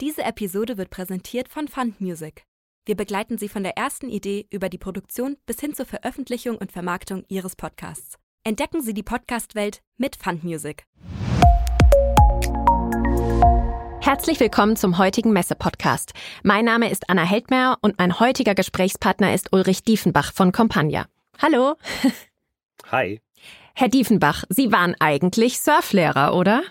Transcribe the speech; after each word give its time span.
Diese 0.00 0.24
Episode 0.24 0.76
wird 0.76 0.90
präsentiert 0.90 1.48
von 1.48 1.68
Fund 1.68 2.00
Music. 2.00 2.42
Wir 2.84 2.96
begleiten 2.96 3.38
Sie 3.38 3.48
von 3.48 3.62
der 3.62 3.76
ersten 3.76 4.08
Idee 4.08 4.44
über 4.50 4.68
die 4.68 4.76
Produktion 4.76 5.36
bis 5.46 5.60
hin 5.60 5.72
zur 5.72 5.86
Veröffentlichung 5.86 6.56
und 6.56 6.72
Vermarktung 6.72 7.24
Ihres 7.28 7.54
Podcasts. 7.54 8.18
Entdecken 8.42 8.82
Sie 8.82 8.92
die 8.92 9.04
Podcast-Welt 9.04 9.82
mit 9.96 10.16
Fund 10.16 10.42
Music. 10.42 10.84
Herzlich 14.00 14.40
willkommen 14.40 14.74
zum 14.74 14.98
heutigen 14.98 15.32
Messe-Podcast. 15.32 16.12
Mein 16.42 16.64
Name 16.64 16.90
ist 16.90 17.08
Anna 17.08 17.22
Heldmer 17.22 17.78
und 17.80 17.96
mein 17.98 18.18
heutiger 18.18 18.56
Gesprächspartner 18.56 19.32
ist 19.32 19.52
Ulrich 19.52 19.84
Diefenbach 19.84 20.32
von 20.32 20.50
Compagna. 20.50 21.06
Hallo. 21.40 21.76
Hi. 22.90 23.20
Herr 23.76 23.88
Diefenbach, 23.88 24.42
Sie 24.48 24.72
waren 24.72 24.96
eigentlich 24.98 25.60
Surflehrer, 25.60 26.34
oder? 26.34 26.64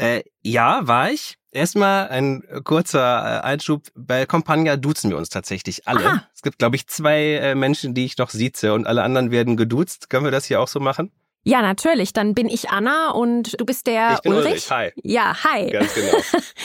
Äh, 0.00 0.22
ja, 0.42 0.80
war 0.86 1.10
ich. 1.10 1.36
Erstmal 1.52 2.08
ein 2.08 2.44
kurzer 2.64 3.00
äh, 3.00 3.40
Einschub. 3.44 3.88
Bei 3.94 4.24
Compagna 4.24 4.76
duzen 4.76 5.10
wir 5.10 5.16
uns 5.16 5.28
tatsächlich 5.28 5.86
alle. 5.86 6.06
Aha. 6.06 6.28
Es 6.34 6.42
gibt, 6.42 6.58
glaube 6.58 6.76
ich, 6.76 6.86
zwei 6.86 7.34
äh, 7.34 7.54
Menschen, 7.54 7.92
die 7.92 8.04
ich 8.04 8.16
noch 8.16 8.30
sieze 8.30 8.72
und 8.72 8.86
alle 8.86 9.02
anderen 9.02 9.30
werden 9.30 9.56
geduzt. 9.56 10.08
Können 10.08 10.24
wir 10.24 10.30
das 10.30 10.46
hier 10.46 10.60
auch 10.60 10.68
so 10.68 10.80
machen? 10.80 11.10
Ja, 11.42 11.60
natürlich. 11.60 12.12
Dann 12.12 12.34
bin 12.34 12.48
ich 12.48 12.70
Anna 12.70 13.10
und 13.10 13.60
du 13.60 13.64
bist 13.64 13.86
der 13.86 14.14
ich 14.14 14.20
bin 14.20 14.32
Ulrich. 14.32 14.46
Ulrich. 14.46 14.70
Hi. 14.70 14.92
Ja, 15.02 15.36
hi. 15.44 15.70
Ganz 15.70 15.94
genau. 15.94 16.18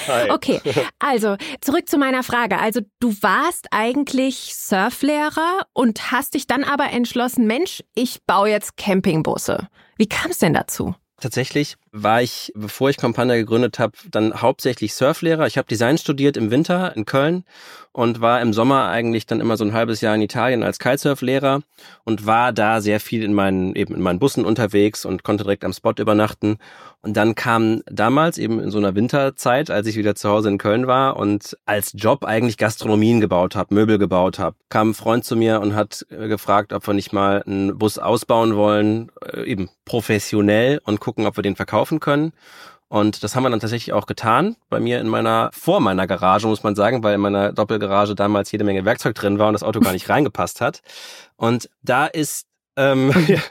Hi. 0.07 0.29
Okay, 0.29 0.61
also 0.99 1.35
zurück 1.61 1.89
zu 1.89 1.97
meiner 1.97 2.21
Frage. 2.21 2.59
Also 2.59 2.81
du 2.99 3.15
warst 3.21 3.67
eigentlich 3.71 4.55
Surflehrer 4.55 5.65
und 5.73 6.11
hast 6.11 6.35
dich 6.35 6.45
dann 6.45 6.63
aber 6.63 6.91
entschlossen, 6.91 7.47
Mensch, 7.47 7.83
ich 7.95 8.23
baue 8.25 8.49
jetzt 8.49 8.77
Campingbusse. 8.77 9.67
Wie 9.97 10.07
kam 10.07 10.31
es 10.31 10.39
denn 10.39 10.53
dazu? 10.53 10.93
Tatsächlich 11.19 11.77
war 11.97 12.21
ich, 12.21 12.51
bevor 12.55 12.89
ich 12.89 12.97
Compagna 12.97 13.35
gegründet 13.35 13.79
habe, 13.79 13.93
dann 14.11 14.41
hauptsächlich 14.41 14.93
Surflehrer. 14.93 15.47
Ich 15.47 15.57
habe 15.57 15.67
Design 15.67 15.97
studiert 15.97 16.35
im 16.35 16.51
Winter 16.51 16.93
in 16.95 17.05
Köln 17.05 17.45
und 17.93 18.19
war 18.19 18.41
im 18.41 18.51
Sommer 18.51 18.89
eigentlich 18.89 19.25
dann 19.25 19.39
immer 19.39 19.55
so 19.55 19.63
ein 19.63 19.71
halbes 19.71 20.01
Jahr 20.01 20.13
in 20.13 20.21
Italien 20.21 20.63
als 20.63 20.79
Kitesurflehrer 20.79 21.61
und 22.03 22.25
war 22.25 22.51
da 22.51 22.81
sehr 22.81 22.99
viel 22.99 23.23
in 23.23 23.33
meinen 23.33 23.73
eben 23.75 23.95
in 23.95 24.01
meinen 24.01 24.19
Bussen 24.19 24.43
unterwegs 24.43 25.05
und 25.05 25.23
konnte 25.23 25.45
direkt 25.45 25.63
am 25.63 25.71
Spot 25.71 25.93
übernachten. 25.97 26.57
Und 27.01 27.15
dann 27.15 27.35
kam 27.35 27.83
damals 27.85 28.37
eben 28.37 28.59
in 28.59 28.71
so 28.71 28.79
einer 28.79 28.95
Winterzeit, 28.95 29.69
als 29.69 29.87
ich 29.87 29.95
wieder 29.95 30.15
zu 30.15 30.27
Hause 30.27 30.49
in 30.49 30.57
Köln 30.57 30.87
war 30.87 31.15
und 31.15 31.55
als 31.65 31.93
Job 31.95 32.25
eigentlich 32.25 32.57
Gastronomien 32.57 33.21
gebaut 33.21 33.55
habe, 33.55 33.73
Möbel 33.73 33.97
gebaut 33.97 34.39
habe, 34.39 34.57
kam 34.69 34.89
ein 34.89 34.93
Freund 34.93 35.23
zu 35.23 35.37
mir 35.37 35.61
und 35.61 35.75
hat 35.75 36.05
äh, 36.09 36.27
gefragt, 36.27 36.73
ob 36.73 36.85
wir 36.87 36.95
nicht 36.95 37.13
mal 37.13 37.43
einen 37.43 37.77
Bus 37.77 37.97
ausbauen 37.97 38.55
wollen, 38.57 39.11
äh, 39.23 39.43
eben 39.43 39.69
professionell 39.85 40.81
und 40.83 40.99
gucken, 40.99 41.27
ob 41.27 41.37
wir 41.37 41.43
den 41.43 41.55
verkaufen 41.55 41.84
können. 41.99 42.33
Und 42.87 43.23
das 43.23 43.35
haben 43.35 43.43
wir 43.43 43.49
dann 43.49 43.59
tatsächlich 43.59 43.93
auch 43.93 44.05
getan. 44.05 44.55
Bei 44.69 44.79
mir 44.79 45.01
in 45.01 45.07
meiner, 45.07 45.49
vor 45.53 45.79
meiner 45.79 46.07
Garage, 46.07 46.47
muss 46.47 46.63
man 46.63 46.75
sagen, 46.75 47.03
weil 47.03 47.15
in 47.15 47.21
meiner 47.21 47.51
Doppelgarage 47.51 48.15
damals 48.15 48.51
jede 48.51 48.63
Menge 48.63 48.85
Werkzeug 48.85 49.15
drin 49.15 49.39
war 49.39 49.47
und 49.47 49.53
das 49.53 49.63
Auto 49.63 49.79
gar 49.79 49.91
nicht 49.91 50.07
reingepasst 50.07 50.61
hat. 50.61 50.81
Und 51.35 51.69
da 51.81 52.05
ist, 52.05 52.45
ähm, 52.77 53.11
ja, 53.27 53.41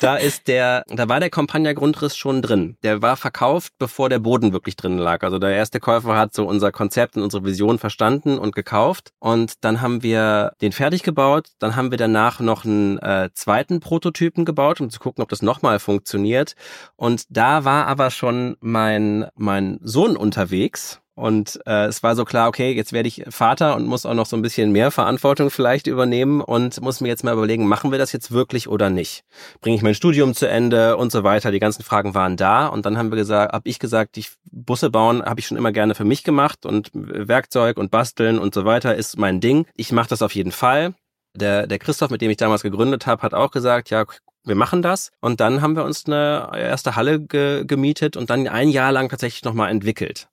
da 0.00 0.16
ist 0.16 0.48
der, 0.48 0.84
da 0.88 1.08
war 1.08 1.20
der 1.20 1.30
Compagna-Grundriss 1.30 2.16
schon 2.16 2.42
drin. 2.42 2.76
Der 2.82 3.02
war 3.02 3.16
verkauft, 3.16 3.72
bevor 3.78 4.08
der 4.08 4.18
Boden 4.18 4.52
wirklich 4.52 4.76
drin 4.76 4.98
lag. 4.98 5.22
Also 5.22 5.38
der 5.38 5.50
erste 5.50 5.80
Käufer 5.80 6.16
hat 6.16 6.34
so 6.34 6.46
unser 6.46 6.72
Konzept 6.72 7.16
und 7.16 7.22
unsere 7.22 7.44
Vision 7.44 7.78
verstanden 7.78 8.38
und 8.38 8.54
gekauft. 8.54 9.12
Und 9.18 9.64
dann 9.64 9.80
haben 9.80 10.02
wir 10.02 10.52
den 10.60 10.72
fertig 10.72 11.02
gebaut. 11.02 11.48
Dann 11.58 11.76
haben 11.76 11.90
wir 11.90 11.98
danach 11.98 12.40
noch 12.40 12.64
einen 12.64 12.98
äh, 12.98 13.30
zweiten 13.34 13.80
Prototypen 13.80 14.44
gebaut, 14.44 14.80
um 14.80 14.90
zu 14.90 15.00
gucken, 15.00 15.22
ob 15.22 15.28
das 15.28 15.42
nochmal 15.42 15.78
funktioniert. 15.78 16.54
Und 16.96 17.24
da 17.28 17.64
war 17.64 17.86
aber 17.86 18.10
schon 18.10 18.56
mein, 18.60 19.26
mein 19.36 19.78
Sohn 19.82 20.16
unterwegs. 20.16 21.00
Und 21.18 21.58
äh, 21.66 21.86
es 21.86 22.04
war 22.04 22.14
so 22.14 22.24
klar, 22.24 22.46
okay, 22.46 22.70
jetzt 22.70 22.92
werde 22.92 23.08
ich 23.08 23.24
Vater 23.28 23.74
und 23.74 23.86
muss 23.86 24.06
auch 24.06 24.14
noch 24.14 24.26
so 24.26 24.36
ein 24.36 24.42
bisschen 24.42 24.70
mehr 24.70 24.92
Verantwortung 24.92 25.50
vielleicht 25.50 25.88
übernehmen 25.88 26.40
und 26.40 26.80
muss 26.80 27.00
mir 27.00 27.08
jetzt 27.08 27.24
mal 27.24 27.32
überlegen, 27.32 27.66
machen 27.66 27.90
wir 27.90 27.98
das 27.98 28.12
jetzt 28.12 28.30
wirklich 28.30 28.68
oder 28.68 28.88
nicht? 28.88 29.24
Bringe 29.60 29.74
ich 29.74 29.82
mein 29.82 29.96
Studium 29.96 30.32
zu 30.32 30.48
Ende 30.48 30.96
und 30.96 31.10
so 31.10 31.24
weiter? 31.24 31.50
Die 31.50 31.58
ganzen 31.58 31.82
Fragen 31.82 32.14
waren 32.14 32.36
da 32.36 32.68
und 32.68 32.86
dann 32.86 32.96
haben 32.96 33.10
wir 33.10 33.16
gesagt, 33.16 33.52
habe 33.52 33.68
ich 33.68 33.80
gesagt, 33.80 34.14
die 34.14 34.26
Busse 34.52 34.90
bauen 34.90 35.24
habe 35.24 35.40
ich 35.40 35.48
schon 35.48 35.56
immer 35.56 35.72
gerne 35.72 35.96
für 35.96 36.04
mich 36.04 36.22
gemacht 36.22 36.64
und 36.64 36.90
Werkzeug 36.94 37.78
und 37.78 37.90
Basteln 37.90 38.38
und 38.38 38.54
so 38.54 38.64
weiter 38.64 38.94
ist 38.94 39.18
mein 39.18 39.40
Ding. 39.40 39.66
Ich 39.74 39.90
mache 39.90 40.10
das 40.10 40.22
auf 40.22 40.36
jeden 40.36 40.52
Fall. 40.52 40.94
Der, 41.34 41.66
der 41.66 41.80
Christoph, 41.80 42.10
mit 42.10 42.20
dem 42.20 42.30
ich 42.30 42.36
damals 42.36 42.62
gegründet 42.62 43.08
habe, 43.08 43.22
hat 43.22 43.34
auch 43.34 43.50
gesagt, 43.50 43.90
ja, 43.90 44.04
wir 44.44 44.54
machen 44.54 44.82
das. 44.82 45.10
Und 45.20 45.40
dann 45.40 45.62
haben 45.62 45.74
wir 45.74 45.84
uns 45.84 46.06
eine 46.06 46.52
erste 46.54 46.94
Halle 46.94 47.18
ge 47.18 47.64
gemietet 47.66 48.16
und 48.16 48.30
dann 48.30 48.46
ein 48.46 48.68
Jahr 48.68 48.92
lang 48.92 49.08
tatsächlich 49.08 49.42
nochmal 49.42 49.72
entwickelt 49.72 50.28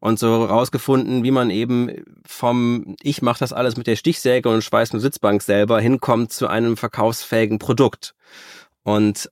und 0.00 0.18
so 0.18 0.44
rausgefunden, 0.44 1.24
wie 1.24 1.30
man 1.30 1.50
eben 1.50 2.04
vom 2.26 2.96
ich 3.02 3.22
mache 3.22 3.40
das 3.40 3.52
alles 3.52 3.76
mit 3.76 3.86
der 3.86 3.96
Stichsäge 3.96 4.48
und 4.48 4.62
schweiß 4.62 4.92
eine 4.92 5.00
Sitzbank 5.00 5.42
selber 5.42 5.80
hinkommt 5.80 6.32
zu 6.32 6.46
einem 6.46 6.76
verkaufsfähigen 6.76 7.58
Produkt. 7.58 8.14
Und 8.84 9.30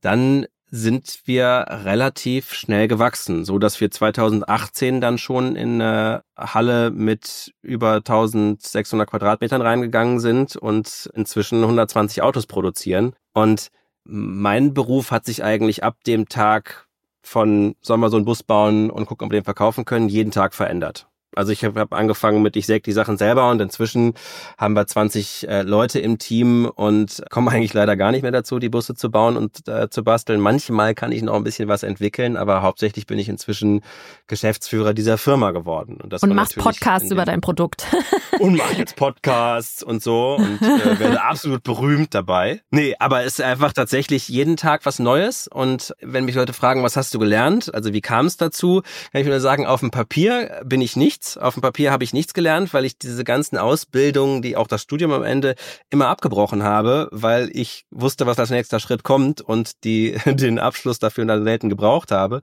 dann 0.00 0.46
sind 0.70 1.20
wir 1.24 1.66
relativ 1.84 2.52
schnell 2.52 2.88
gewachsen, 2.88 3.44
so 3.44 3.58
dass 3.58 3.80
wir 3.80 3.90
2018 3.90 5.00
dann 5.00 5.16
schon 5.16 5.56
in 5.56 5.80
eine 5.80 6.24
Halle 6.36 6.90
mit 6.90 7.54
über 7.62 7.96
1600 7.96 9.08
Quadratmetern 9.08 9.62
reingegangen 9.62 10.20
sind 10.20 10.56
und 10.56 11.10
inzwischen 11.14 11.62
120 11.62 12.22
Autos 12.22 12.46
produzieren. 12.46 13.14
Und 13.32 13.68
mein 14.04 14.74
Beruf 14.74 15.10
hat 15.10 15.24
sich 15.24 15.42
eigentlich 15.42 15.84
ab 15.84 15.96
dem 16.06 16.28
Tag 16.28 16.87
von 17.28 17.76
sollen 17.80 18.00
wir 18.00 18.10
so 18.10 18.16
einen 18.16 18.24
Bus 18.24 18.42
bauen 18.42 18.90
und 18.90 19.06
gucken, 19.06 19.26
ob 19.26 19.32
wir 19.32 19.40
den 19.40 19.44
verkaufen 19.44 19.84
können, 19.84 20.08
jeden 20.08 20.30
Tag 20.30 20.54
verändert. 20.54 21.08
Also 21.36 21.52
ich 21.52 21.64
habe 21.64 21.78
hab 21.78 21.92
angefangen 21.92 22.42
mit, 22.42 22.56
ich 22.56 22.66
säge 22.66 22.82
die 22.82 22.92
Sachen 22.92 23.18
selber 23.18 23.50
und 23.50 23.60
inzwischen 23.60 24.14
haben 24.56 24.74
wir 24.74 24.86
20 24.86 25.48
äh, 25.48 25.62
Leute 25.62 25.98
im 26.00 26.18
Team 26.18 26.70
und 26.74 27.22
kommen 27.30 27.48
eigentlich 27.48 27.74
leider 27.74 27.96
gar 27.96 28.12
nicht 28.12 28.22
mehr 28.22 28.32
dazu, 28.32 28.58
die 28.58 28.68
Busse 28.68 28.94
zu 28.94 29.10
bauen 29.10 29.36
und 29.36 29.68
äh, 29.68 29.90
zu 29.90 30.02
basteln. 30.02 30.40
Manchmal 30.40 30.94
kann 30.94 31.12
ich 31.12 31.22
noch 31.22 31.34
ein 31.34 31.44
bisschen 31.44 31.68
was 31.68 31.82
entwickeln, 31.82 32.36
aber 32.36 32.62
hauptsächlich 32.62 33.06
bin 33.06 33.18
ich 33.18 33.28
inzwischen 33.28 33.82
Geschäftsführer 34.26 34.94
dieser 34.94 35.18
Firma 35.18 35.50
geworden. 35.50 35.98
Und, 36.02 36.12
das 36.12 36.22
und 36.22 36.34
machst 36.34 36.56
Podcasts 36.56 37.10
über 37.10 37.24
dein 37.24 37.40
Produkt. 37.40 37.86
und 38.38 38.56
mache 38.56 38.74
jetzt 38.74 38.96
Podcasts 38.96 39.82
und 39.82 40.02
so 40.02 40.36
und 40.36 40.62
äh, 40.62 40.98
werde 40.98 41.22
absolut 41.22 41.62
berühmt 41.62 42.14
dabei. 42.14 42.62
Nee, 42.70 42.94
aber 42.98 43.20
es 43.24 43.38
ist 43.38 43.42
einfach 43.42 43.72
tatsächlich 43.72 44.28
jeden 44.28 44.56
Tag 44.56 44.86
was 44.86 44.98
Neues 44.98 45.48
und 45.48 45.94
wenn 46.00 46.24
mich 46.24 46.34
Leute 46.34 46.52
fragen, 46.52 46.82
was 46.82 46.96
hast 46.96 47.12
du 47.14 47.18
gelernt, 47.18 47.72
also 47.74 47.92
wie 47.92 48.00
kam 48.00 48.26
es 48.26 48.36
dazu, 48.36 48.82
kann 49.12 49.20
ich 49.20 49.26
nur 49.26 49.40
sagen, 49.40 49.66
auf 49.66 49.80
dem 49.80 49.90
Papier 49.90 50.62
bin 50.64 50.80
ich 50.80 50.96
nichts 51.18 51.36
auf 51.36 51.54
dem 51.54 51.62
Papier 51.62 51.90
habe 51.90 52.04
ich 52.04 52.12
nichts 52.12 52.32
gelernt, 52.32 52.72
weil 52.72 52.84
ich 52.84 52.96
diese 52.96 53.24
ganzen 53.24 53.58
Ausbildungen, 53.58 54.40
die 54.40 54.56
auch 54.56 54.68
das 54.68 54.82
Studium 54.82 55.10
am 55.12 55.24
Ende 55.24 55.56
immer 55.90 56.06
abgebrochen 56.08 56.62
habe, 56.62 57.08
weil 57.10 57.50
ich 57.52 57.86
wusste, 57.90 58.26
was 58.26 58.38
als 58.38 58.50
nächster 58.50 58.78
Schritt 58.78 59.02
kommt 59.02 59.40
und 59.40 59.84
die 59.84 60.16
den 60.26 60.58
Abschluss 60.60 61.00
dafür 61.00 61.24
dann 61.24 61.44
selten 61.44 61.68
gebraucht 61.68 62.12
habe 62.12 62.42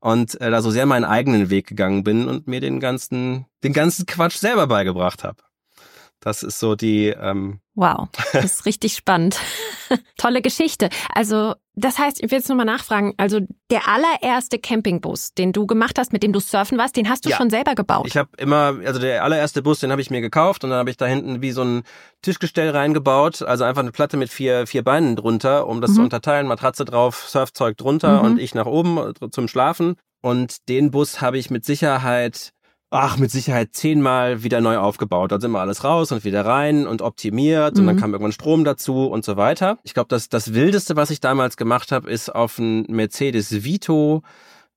und 0.00 0.40
äh, 0.40 0.50
da 0.50 0.62
so 0.62 0.70
sehr 0.70 0.86
meinen 0.86 1.04
eigenen 1.04 1.50
Weg 1.50 1.66
gegangen 1.66 2.02
bin 2.02 2.28
und 2.28 2.46
mir 2.46 2.60
den 2.60 2.80
ganzen 2.80 3.46
den 3.62 3.74
ganzen 3.74 4.06
Quatsch 4.06 4.36
selber 4.36 4.66
beigebracht 4.66 5.22
habe. 5.22 5.42
Das 6.20 6.42
ist 6.42 6.58
so 6.58 6.74
die. 6.74 7.08
Ähm 7.08 7.60
wow, 7.74 8.08
das 8.32 8.44
ist 8.44 8.66
richtig 8.66 8.94
spannend. 8.94 9.38
Tolle 10.16 10.42
Geschichte. 10.42 10.88
Also, 11.14 11.54
das 11.76 11.98
heißt, 11.98 12.22
ich 12.22 12.30
will 12.30 12.38
jetzt 12.38 12.48
nochmal 12.48 12.66
nachfragen. 12.66 13.14
Also, 13.16 13.40
der 13.70 13.88
allererste 13.88 14.58
Campingbus, 14.58 15.34
den 15.34 15.52
du 15.52 15.66
gemacht 15.66 15.98
hast, 15.98 16.12
mit 16.12 16.22
dem 16.22 16.32
du 16.32 16.40
surfen 16.40 16.78
warst, 16.78 16.96
den 16.96 17.08
hast 17.08 17.24
du 17.24 17.30
Ja. 17.30 17.36
schon 17.36 17.50
selber 17.50 17.74
gebaut. 17.74 18.06
Ich 18.06 18.16
habe 18.16 18.28
immer, 18.38 18.76
also 18.84 19.00
der 19.00 19.24
allererste 19.24 19.62
Bus, 19.62 19.80
den 19.80 19.90
habe 19.90 20.00
ich 20.00 20.10
mir 20.10 20.20
gekauft 20.20 20.62
und 20.64 20.70
dann 20.70 20.78
habe 20.78 20.90
ich 20.90 20.96
da 20.96 21.06
hinten 21.06 21.42
wie 21.42 21.50
so 21.52 21.62
ein 21.62 21.82
Tischgestell 22.22 22.70
reingebaut, 22.70 23.42
also 23.42 23.64
einfach 23.64 23.82
eine 23.82 23.90
Platte 23.92 24.16
mit 24.16 24.30
vier, 24.30 24.66
vier 24.66 24.82
Beinen 24.84 25.16
drunter, 25.16 25.66
um 25.66 25.80
das 25.80 25.90
Mhm. 25.90 25.94
zu 25.96 26.02
unterteilen, 26.02 26.46
Matratze 26.46 26.84
drauf, 26.84 27.24
Surfzeug 27.28 27.76
drunter 27.76 28.20
Mhm. 28.22 28.26
und 28.26 28.38
ich 28.38 28.54
nach 28.54 28.66
oben 28.66 29.12
zum 29.30 29.48
Schlafen. 29.48 29.96
Und 30.22 30.68
den 30.70 30.90
Bus 30.90 31.20
habe 31.20 31.36
ich 31.36 31.50
mit 31.50 31.66
Sicherheit, 31.66 32.52
ach, 32.94 33.16
mit 33.18 33.30
Sicherheit 33.30 33.70
zehnmal 33.72 34.42
wieder 34.42 34.60
neu 34.60 34.78
aufgebaut. 34.78 35.32
Da 35.32 35.40
sind 35.40 35.50
wir 35.50 35.60
alles 35.60 35.82
raus 35.84 36.12
und 36.12 36.24
wieder 36.24 36.46
rein 36.46 36.86
und 36.86 37.02
optimiert 37.02 37.78
und 37.78 37.86
dann 37.86 37.96
Mhm. 37.96 38.00
kam 38.00 38.12
irgendwann 38.12 38.32
Strom 38.32 38.64
dazu 38.64 39.06
und 39.06 39.24
so 39.24 39.36
weiter. 39.36 39.78
Ich 39.82 39.94
glaube, 39.94 40.08
das, 40.08 40.28
das 40.28 40.54
Wildeste, 40.54 40.94
was 40.96 41.10
ich 41.10 41.20
damals 41.20 41.56
gemacht 41.56 41.92
habe, 41.92 42.10
ist 42.10 42.34
auf 42.34 42.58
ein 42.58 42.82
Mercedes 42.88 43.64
Vito 43.64 44.22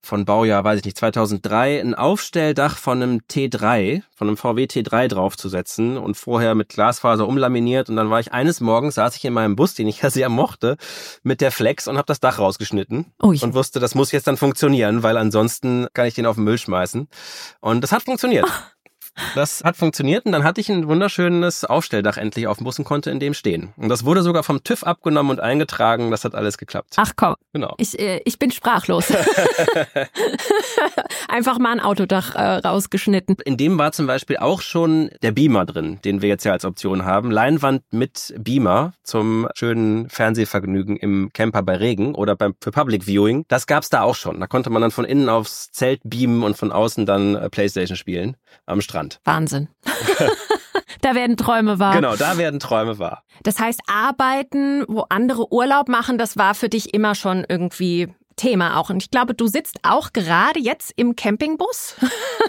von 0.07 0.25
Baujahr, 0.25 0.63
weiß 0.63 0.79
ich 0.79 0.85
nicht, 0.85 0.97
2003, 0.97 1.81
ein 1.81 1.93
Aufstelldach 1.93 2.77
von 2.77 3.03
einem 3.03 3.21
T3, 3.29 4.01
von 4.15 4.27
einem 4.27 4.37
VW 4.37 4.63
T3 4.63 5.07
draufzusetzen 5.07 5.97
und 5.97 6.15
vorher 6.15 6.55
mit 6.55 6.69
Glasfaser 6.69 7.27
umlaminiert. 7.27 7.89
Und 7.89 7.97
dann 7.97 8.09
war 8.09 8.19
ich 8.19 8.31
eines 8.31 8.61
Morgens, 8.61 8.95
saß 8.95 9.15
ich 9.17 9.25
in 9.25 9.33
meinem 9.33 9.55
Bus, 9.55 9.75
den 9.75 9.87
ich 9.87 10.01
ja 10.01 10.09
sehr 10.09 10.29
mochte, 10.29 10.77
mit 11.23 11.41
der 11.41 11.51
Flex 11.51 11.87
und 11.87 11.97
habe 11.97 12.07
das 12.07 12.19
Dach 12.19 12.39
rausgeschnitten 12.39 13.13
Ui. 13.21 13.37
und 13.41 13.53
wusste, 13.53 13.79
das 13.79 13.93
muss 13.93 14.11
jetzt 14.11 14.27
dann 14.27 14.37
funktionieren, 14.37 15.03
weil 15.03 15.17
ansonsten 15.17 15.87
kann 15.93 16.07
ich 16.07 16.15
den 16.15 16.25
auf 16.25 16.35
den 16.35 16.45
Müll 16.45 16.57
schmeißen. 16.57 17.07
Und 17.59 17.81
das 17.81 17.91
hat 17.91 18.03
funktioniert. 18.03 18.47
Das 19.35 19.63
hat 19.63 19.77
funktioniert 19.77 20.25
und 20.25 20.31
dann 20.31 20.43
hatte 20.43 20.61
ich 20.61 20.69
ein 20.69 20.87
wunderschönes 20.87 21.65
Aufstelldach 21.65 22.17
endlich 22.17 22.47
auf 22.47 22.57
dem 22.57 22.63
Bus 22.63 22.79
und 22.79 22.85
konnte 22.85 23.09
in 23.09 23.19
dem 23.19 23.33
stehen. 23.33 23.73
Und 23.77 23.89
das 23.89 24.05
wurde 24.05 24.21
sogar 24.21 24.43
vom 24.43 24.63
TÜV 24.63 24.83
abgenommen 24.83 25.31
und 25.31 25.39
eingetragen. 25.39 26.11
Das 26.11 26.23
hat 26.23 26.35
alles 26.35 26.57
geklappt. 26.57 26.93
Ach 26.97 27.13
komm. 27.15 27.35
Genau. 27.53 27.75
Ich, 27.77 27.99
äh, 27.99 28.21
ich 28.25 28.39
bin 28.39 28.51
sprachlos. 28.51 29.11
Einfach 31.27 31.59
mal 31.59 31.71
ein 31.71 31.79
Autodach 31.79 32.35
äh, 32.35 32.57
rausgeschnitten. 32.67 33.37
In 33.45 33.57
dem 33.57 33.77
war 33.77 33.91
zum 33.91 34.07
Beispiel 34.07 34.37
auch 34.37 34.61
schon 34.61 35.09
der 35.21 35.31
Beamer 35.31 35.65
drin, 35.65 35.99
den 36.03 36.21
wir 36.21 36.29
jetzt 36.29 36.43
ja 36.43 36.51
als 36.51 36.65
Option 36.65 37.05
haben. 37.05 37.31
Leinwand 37.31 37.83
mit 37.91 38.33
Beamer 38.37 38.93
zum 39.03 39.47
schönen 39.55 40.09
Fernsehvergnügen 40.09 40.97
im 40.97 41.31
Camper 41.33 41.63
bei 41.63 41.75
Regen 41.75 42.15
oder 42.15 42.35
beim 42.35 42.55
für 42.61 42.71
Public 42.71 43.05
Viewing. 43.05 43.45
Das 43.47 43.67
gab's 43.67 43.89
da 43.89 44.01
auch 44.01 44.15
schon. 44.15 44.39
Da 44.39 44.47
konnte 44.47 44.69
man 44.69 44.81
dann 44.81 44.91
von 44.91 45.05
innen 45.05 45.29
aufs 45.29 45.71
Zelt 45.71 46.01
beamen 46.03 46.43
und 46.43 46.57
von 46.57 46.71
außen 46.71 47.05
dann 47.05 47.35
äh, 47.35 47.49
Playstation 47.49 47.97
spielen 47.97 48.37
am 48.65 48.81
Strand. 48.81 49.19
Wahnsinn. 49.23 49.69
da 51.01 51.15
werden 51.15 51.37
Träume 51.37 51.79
wahr. 51.79 51.93
Genau, 51.93 52.15
da 52.15 52.37
werden 52.37 52.59
Träume 52.59 52.99
wahr. 52.99 53.23
Das 53.43 53.59
heißt, 53.59 53.81
arbeiten, 53.87 54.83
wo 54.87 55.05
andere 55.09 55.51
Urlaub 55.51 55.89
machen, 55.89 56.17
das 56.17 56.37
war 56.37 56.55
für 56.55 56.69
dich 56.69 56.93
immer 56.93 57.15
schon 57.15 57.45
irgendwie 57.47 58.13
Thema 58.37 58.77
auch. 58.77 58.89
Und 58.89 59.03
ich 59.03 59.11
glaube, 59.11 59.33
du 59.33 59.47
sitzt 59.47 59.79
auch 59.83 60.13
gerade 60.13 60.59
jetzt 60.59 60.93
im 60.95 61.15
Campingbus. 61.15 61.95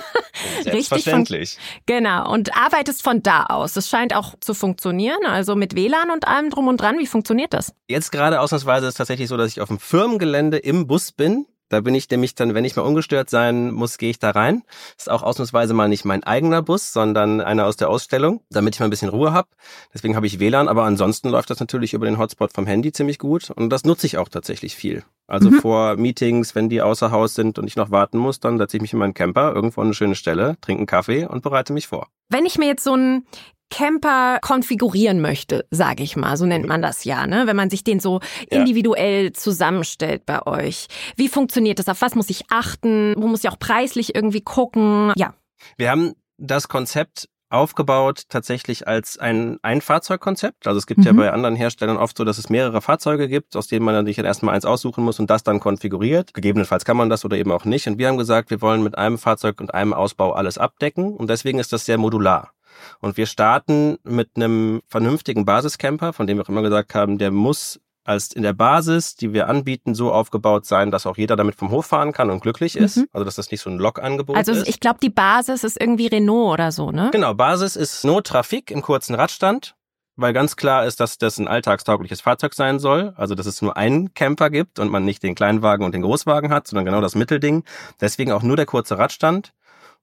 Selbstverständlich. 0.63 1.55
Von, 1.55 1.83
genau. 1.87 2.33
Und 2.33 2.57
arbeitest 2.57 3.03
von 3.03 3.23
da 3.23 3.45
aus. 3.45 3.73
Das 3.73 3.89
scheint 3.89 4.15
auch 4.15 4.35
zu 4.41 4.55
funktionieren. 4.55 5.27
Also 5.27 5.57
mit 5.57 5.75
WLAN 5.75 6.11
und 6.13 6.29
allem 6.29 6.51
drum 6.51 6.69
und 6.69 6.81
dran. 6.81 6.99
Wie 6.99 7.07
funktioniert 7.07 7.53
das? 7.53 7.75
Jetzt 7.89 8.13
gerade 8.13 8.41
ausnahmsweise 8.41 8.87
ist 8.87 8.93
es 8.93 8.99
tatsächlich 8.99 9.29
so, 9.29 9.37
dass 9.37 9.51
ich 9.51 9.61
auf 9.61 9.69
dem 9.69 9.81
Firmengelände 9.81 10.59
im 10.59 10.87
Bus 10.87 11.11
bin. 11.11 11.47
Da 11.69 11.81
bin 11.81 11.95
ich 11.95 12.09
nämlich 12.11 12.35
dann, 12.35 12.55
wenn 12.55 12.65
ich 12.65 12.77
mal 12.77 12.83
ungestört 12.83 13.31
sein 13.31 13.73
muss, 13.73 13.99
gehe 13.99 14.11
ich 14.11 14.19
da 14.19 14.31
rein. 14.31 14.63
Ist 14.97 15.11
auch 15.11 15.23
ausnahmsweise 15.23 15.75
mal 15.75 15.89
nicht 15.89 16.05
mein 16.05 16.25
eigener 16.25 16.63
Bus, 16.63 16.93
sondern 16.93 17.41
einer 17.41 17.67
aus 17.67 17.77
der 17.77 17.91
Ausstellung, 17.91 18.41
damit 18.51 18.75
ich 18.75 18.81
mal 18.81 18.87
ein 18.87 18.91
bisschen 18.91 19.11
Ruhe 19.11 19.33
habe. 19.33 19.49
Deswegen 19.93 20.17
habe 20.17 20.27
ich 20.27 20.41
WLAN, 20.41 20.69
aber 20.69 20.85
ansonsten 20.85 21.29
läuft 21.29 21.51
das 21.51 21.61
natürlich 21.61 21.95
über 21.95 22.07
den 22.07 22.19
Hotspot 22.19 22.53
vom 22.53 22.67
Handy 22.67 22.93
ziemlich 22.93 23.19
gut 23.19 23.51
und 23.51 23.71
das 23.71 23.85
nutze 23.85 24.07
ich 24.07 24.19
auch 24.19 24.29
tatsächlich 24.29 24.75
viel. 24.75 25.05
Also 25.27 25.51
mhm. 25.51 25.61
vor 25.61 25.97
Meetings, 25.97 26.55
wenn 26.55 26.71
die 26.71 26.81
außer 26.81 27.11
Haus 27.11 27.35
sind 27.35 27.59
und 27.59 27.67
ich 27.67 27.77
noch 27.77 27.91
warten 27.91 28.17
muss, 28.17 28.41
dann 28.41 28.57
setze 28.57 28.79
ich 28.79 28.81
mich 28.81 28.95
in 28.95 28.99
meinen 28.99 29.13
Camper 29.13 29.53
irgendwo 29.55 29.83
an 29.83 29.89
eine 29.89 29.95
schöne 29.95 30.15
Stelle, 30.15 30.57
trinke 30.63 30.81
einen 30.81 30.87
Kaffee 30.87 31.27
und 31.27 31.43
bereite 31.43 31.75
mich 31.75 31.87
vor. 31.87 32.09
Wenn 32.31 32.47
ich 32.47 32.57
mir 32.57 32.67
jetzt 32.67 32.85
so 32.85 32.95
ein 32.95 33.27
Camper 33.71 34.39
konfigurieren 34.41 35.21
möchte, 35.21 35.67
sage 35.71 36.03
ich 36.03 36.17
mal, 36.17 36.37
so 36.37 36.47
nennt 36.47 36.67
man 36.67 36.83
das 36.83 37.05
ja, 37.05 37.27
ne? 37.27 37.47
wenn 37.47 37.57
man 37.57 37.71
sich 37.71 37.85
den 37.85 38.01
so 38.01 38.21
individuell 38.49 39.27
ja. 39.27 39.33
zusammenstellt 39.33 40.27
bei 40.27 40.47
euch. 40.47 40.87
Wie 41.17 41.29
funktioniert 41.29 41.79
das? 41.79 41.89
Auf 41.89 42.01
was 42.01 42.15
muss 42.15 42.31
ich 42.31 42.45
achten? 42.51 43.15
Wo 43.17 43.29
muss 43.29 43.45
ich 43.45 43.51
auch 43.51 43.59
preislich 43.59 44.15
irgendwie 44.15 44.41
gucken? 44.41 45.13
Ja. 45.17 45.35
Wir 45.77 45.91
haben 45.91 46.15
das 46.39 46.69
Konzept 46.69 47.29
aufgebaut 47.51 48.25
tatsächlich 48.29 48.87
als 48.87 49.19
ein 49.19 49.59
Einfahrzeugkonzept. 49.63 50.67
Also 50.67 50.79
es 50.79 50.87
gibt 50.87 51.01
mhm. 51.01 51.07
ja 51.07 51.13
bei 51.13 51.33
anderen 51.33 51.57
Herstellern 51.57 51.97
oft 51.97 52.17
so, 52.17 52.25
dass 52.25 52.39
es 52.39 52.51
mehrere 52.51 52.83
Fahrzeuge 52.83 53.29
gibt, 53.29 53.57
aus 53.57 53.69
denen 53.69 53.85
man 53.85 53.95
dann 53.95 54.07
sich 54.07 54.17
dann 54.17 54.27
erstmal 54.27 54.55
eins 54.55 54.65
aussuchen 54.65 55.03
muss 55.05 55.19
und 55.19 55.31
das 55.31 55.45
dann 55.45 55.61
konfiguriert. 55.61 56.35
Gegebenenfalls 56.35 56.85
kann 56.85 56.97
man 56.97 57.09
das 57.09 57.25
oder 57.25 57.37
eben 57.37 57.53
auch 57.53 57.65
nicht. 57.65 57.87
Und 57.87 57.99
wir 57.99 58.09
haben 58.09 58.19
gesagt, 58.19 58.51
wir 58.51 58.61
wollen 58.61 58.83
mit 58.83 58.99
einem 58.99 59.19
Fahrzeug 59.19 59.61
und 59.61 59.73
einem 59.73 59.95
Ausbau 59.95 60.33
alles 60.33 60.59
abdecken 60.59 61.17
und 61.17 61.31
deswegen 61.31 61.59
ist 61.59 61.73
das 61.73 61.87
sehr 61.87 61.99
modular. 61.99 62.53
Und 63.01 63.17
wir 63.17 63.27
starten 63.27 63.99
mit 64.05 64.31
einem 64.37 64.81
vernünftigen 64.87 65.45
Basiscamper, 65.45 66.13
von 66.13 66.27
dem 66.27 66.39
wir 66.39 66.45
auch 66.45 66.49
immer 66.49 66.63
gesagt 66.63 66.95
haben, 66.95 67.19
der 67.19 67.31
muss 67.31 67.81
als 68.09 68.33
in 68.33 68.43
der 68.43 68.55
Basis, 68.55 69.17
die 69.17 69.35
wir 69.35 69.49
anbieten, 69.49 69.95
so 69.95 70.11
aufgebaut 70.11 70.65
sein, 70.65 70.91
dass 70.91 71.07
auch 71.07 71.19
jeder 71.19 71.37
damit 71.37 71.57
vom 71.57 71.71
Hof 71.71 71.85
fahren 71.85 72.13
kann 72.13 72.31
und 72.31 72.41
glücklich 72.41 72.75
ist. 72.75 72.97
Mhm. 72.97 73.09
Also 73.13 73.25
dass 73.27 73.35
das 73.35 73.51
nicht 73.51 73.61
so 73.61 73.69
ein 73.69 73.77
Lokangebot 73.77 74.35
also, 74.35 74.53
ist. 74.53 74.59
Also 74.61 74.71
ich 74.71 74.81
glaube, 74.81 74.99
die 75.03 75.11
Basis 75.11 75.63
ist 75.63 75.79
irgendwie 75.79 76.07
Renault 76.07 76.55
oder 76.55 76.73
so, 76.73 76.91
ne? 76.91 77.11
Genau, 77.13 77.35
Basis 77.35 77.77
ist 77.77 78.05
No 78.05 78.23
Trafik 78.23 78.71
im 78.71 78.81
kurzen 78.81 79.15
Radstand, 79.15 79.75
weil 80.17 80.33
ganz 80.33 80.57
klar 80.57 80.87
ist, 80.87 81.01
dass 81.01 81.19
das 81.19 81.37
ein 81.39 81.49
alltagstaugliches 81.49 82.23
Fahrzeug 82.23 82.55
sein 82.55 82.79
soll. 82.79 83.13
Also 83.17 83.35
dass 83.35 83.45
es 83.45 83.61
nur 83.61 83.77
einen 83.77 84.15
Camper 84.15 84.49
gibt 84.49 84.79
und 84.79 84.91
man 84.91 85.05
nicht 85.05 85.23
den 85.23 85.35
Kleinwagen 85.35 85.85
und 85.85 85.93
den 85.93 86.01
Großwagen 86.01 86.51
hat, 86.51 86.67
sondern 86.67 86.87
genau 86.87 87.03
das 87.03 87.15
Mittelding. 87.15 87.63
Deswegen 88.01 88.33
auch 88.33 88.43
nur 88.43 88.57
der 88.57 88.67
kurze 88.67 88.97
Radstand 88.97 89.53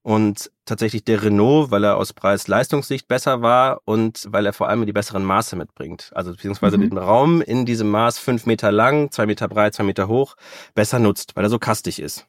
und 0.06 0.52
tatsächlich 0.66 1.02
der 1.02 1.24
Renault, 1.24 1.72
weil 1.72 1.82
er 1.82 1.96
aus 1.96 2.12
Preis-Leistungssicht 2.12 3.08
besser 3.08 3.42
war 3.42 3.80
und 3.86 4.28
weil 4.28 4.46
er 4.46 4.52
vor 4.52 4.68
allem 4.68 4.86
die 4.86 4.92
besseren 4.92 5.24
Maße 5.24 5.56
mitbringt. 5.56 6.12
Also 6.14 6.30
beziehungsweise 6.30 6.78
mhm. 6.78 6.90
den 6.90 6.98
Raum 6.98 7.42
in 7.42 7.66
diesem 7.66 7.90
Maß 7.90 8.20
fünf 8.20 8.46
Meter 8.46 8.70
lang, 8.70 9.10
zwei 9.10 9.26
Meter 9.26 9.48
breit, 9.48 9.74
zwei 9.74 9.82
Meter 9.82 10.06
hoch 10.06 10.36
besser 10.76 11.00
nutzt, 11.00 11.34
weil 11.34 11.42
er 11.42 11.50
so 11.50 11.58
kastig 11.58 11.98
ist 11.98 12.28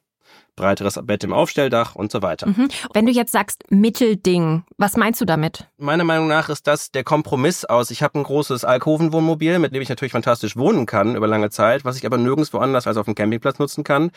breiteres 0.58 0.98
Bett 1.02 1.24
im 1.24 1.32
Aufstelldach 1.32 1.94
und 1.94 2.12
so 2.12 2.22
weiter. 2.22 2.48
Mhm. 2.48 2.68
Wenn 2.92 3.06
du 3.06 3.12
jetzt 3.12 3.32
sagst 3.32 3.64
Mittelding, 3.70 4.64
was 4.76 4.96
meinst 4.96 5.20
du 5.20 5.24
damit? 5.24 5.66
Meiner 5.78 6.04
Meinung 6.04 6.28
nach 6.28 6.48
ist 6.48 6.66
das 6.66 6.90
der 6.90 7.04
Kompromiss 7.04 7.64
aus. 7.64 7.90
Ich 7.90 8.02
habe 8.02 8.18
ein 8.18 8.24
großes 8.24 8.64
Alkovenwohnmobil, 8.64 9.58
mit 9.58 9.74
dem 9.74 9.82
ich 9.82 9.88
natürlich 9.88 10.12
fantastisch 10.12 10.56
wohnen 10.56 10.86
kann 10.86 11.16
über 11.16 11.26
lange 11.26 11.50
Zeit, 11.50 11.84
was 11.84 11.96
ich 11.96 12.04
aber 12.04 12.18
nirgendwo 12.18 12.58
anders 12.58 12.86
als 12.86 12.96
auf 12.96 13.06
dem 13.06 13.14
Campingplatz 13.14 13.58
nutzen 13.58 13.84
kann. 13.84 14.10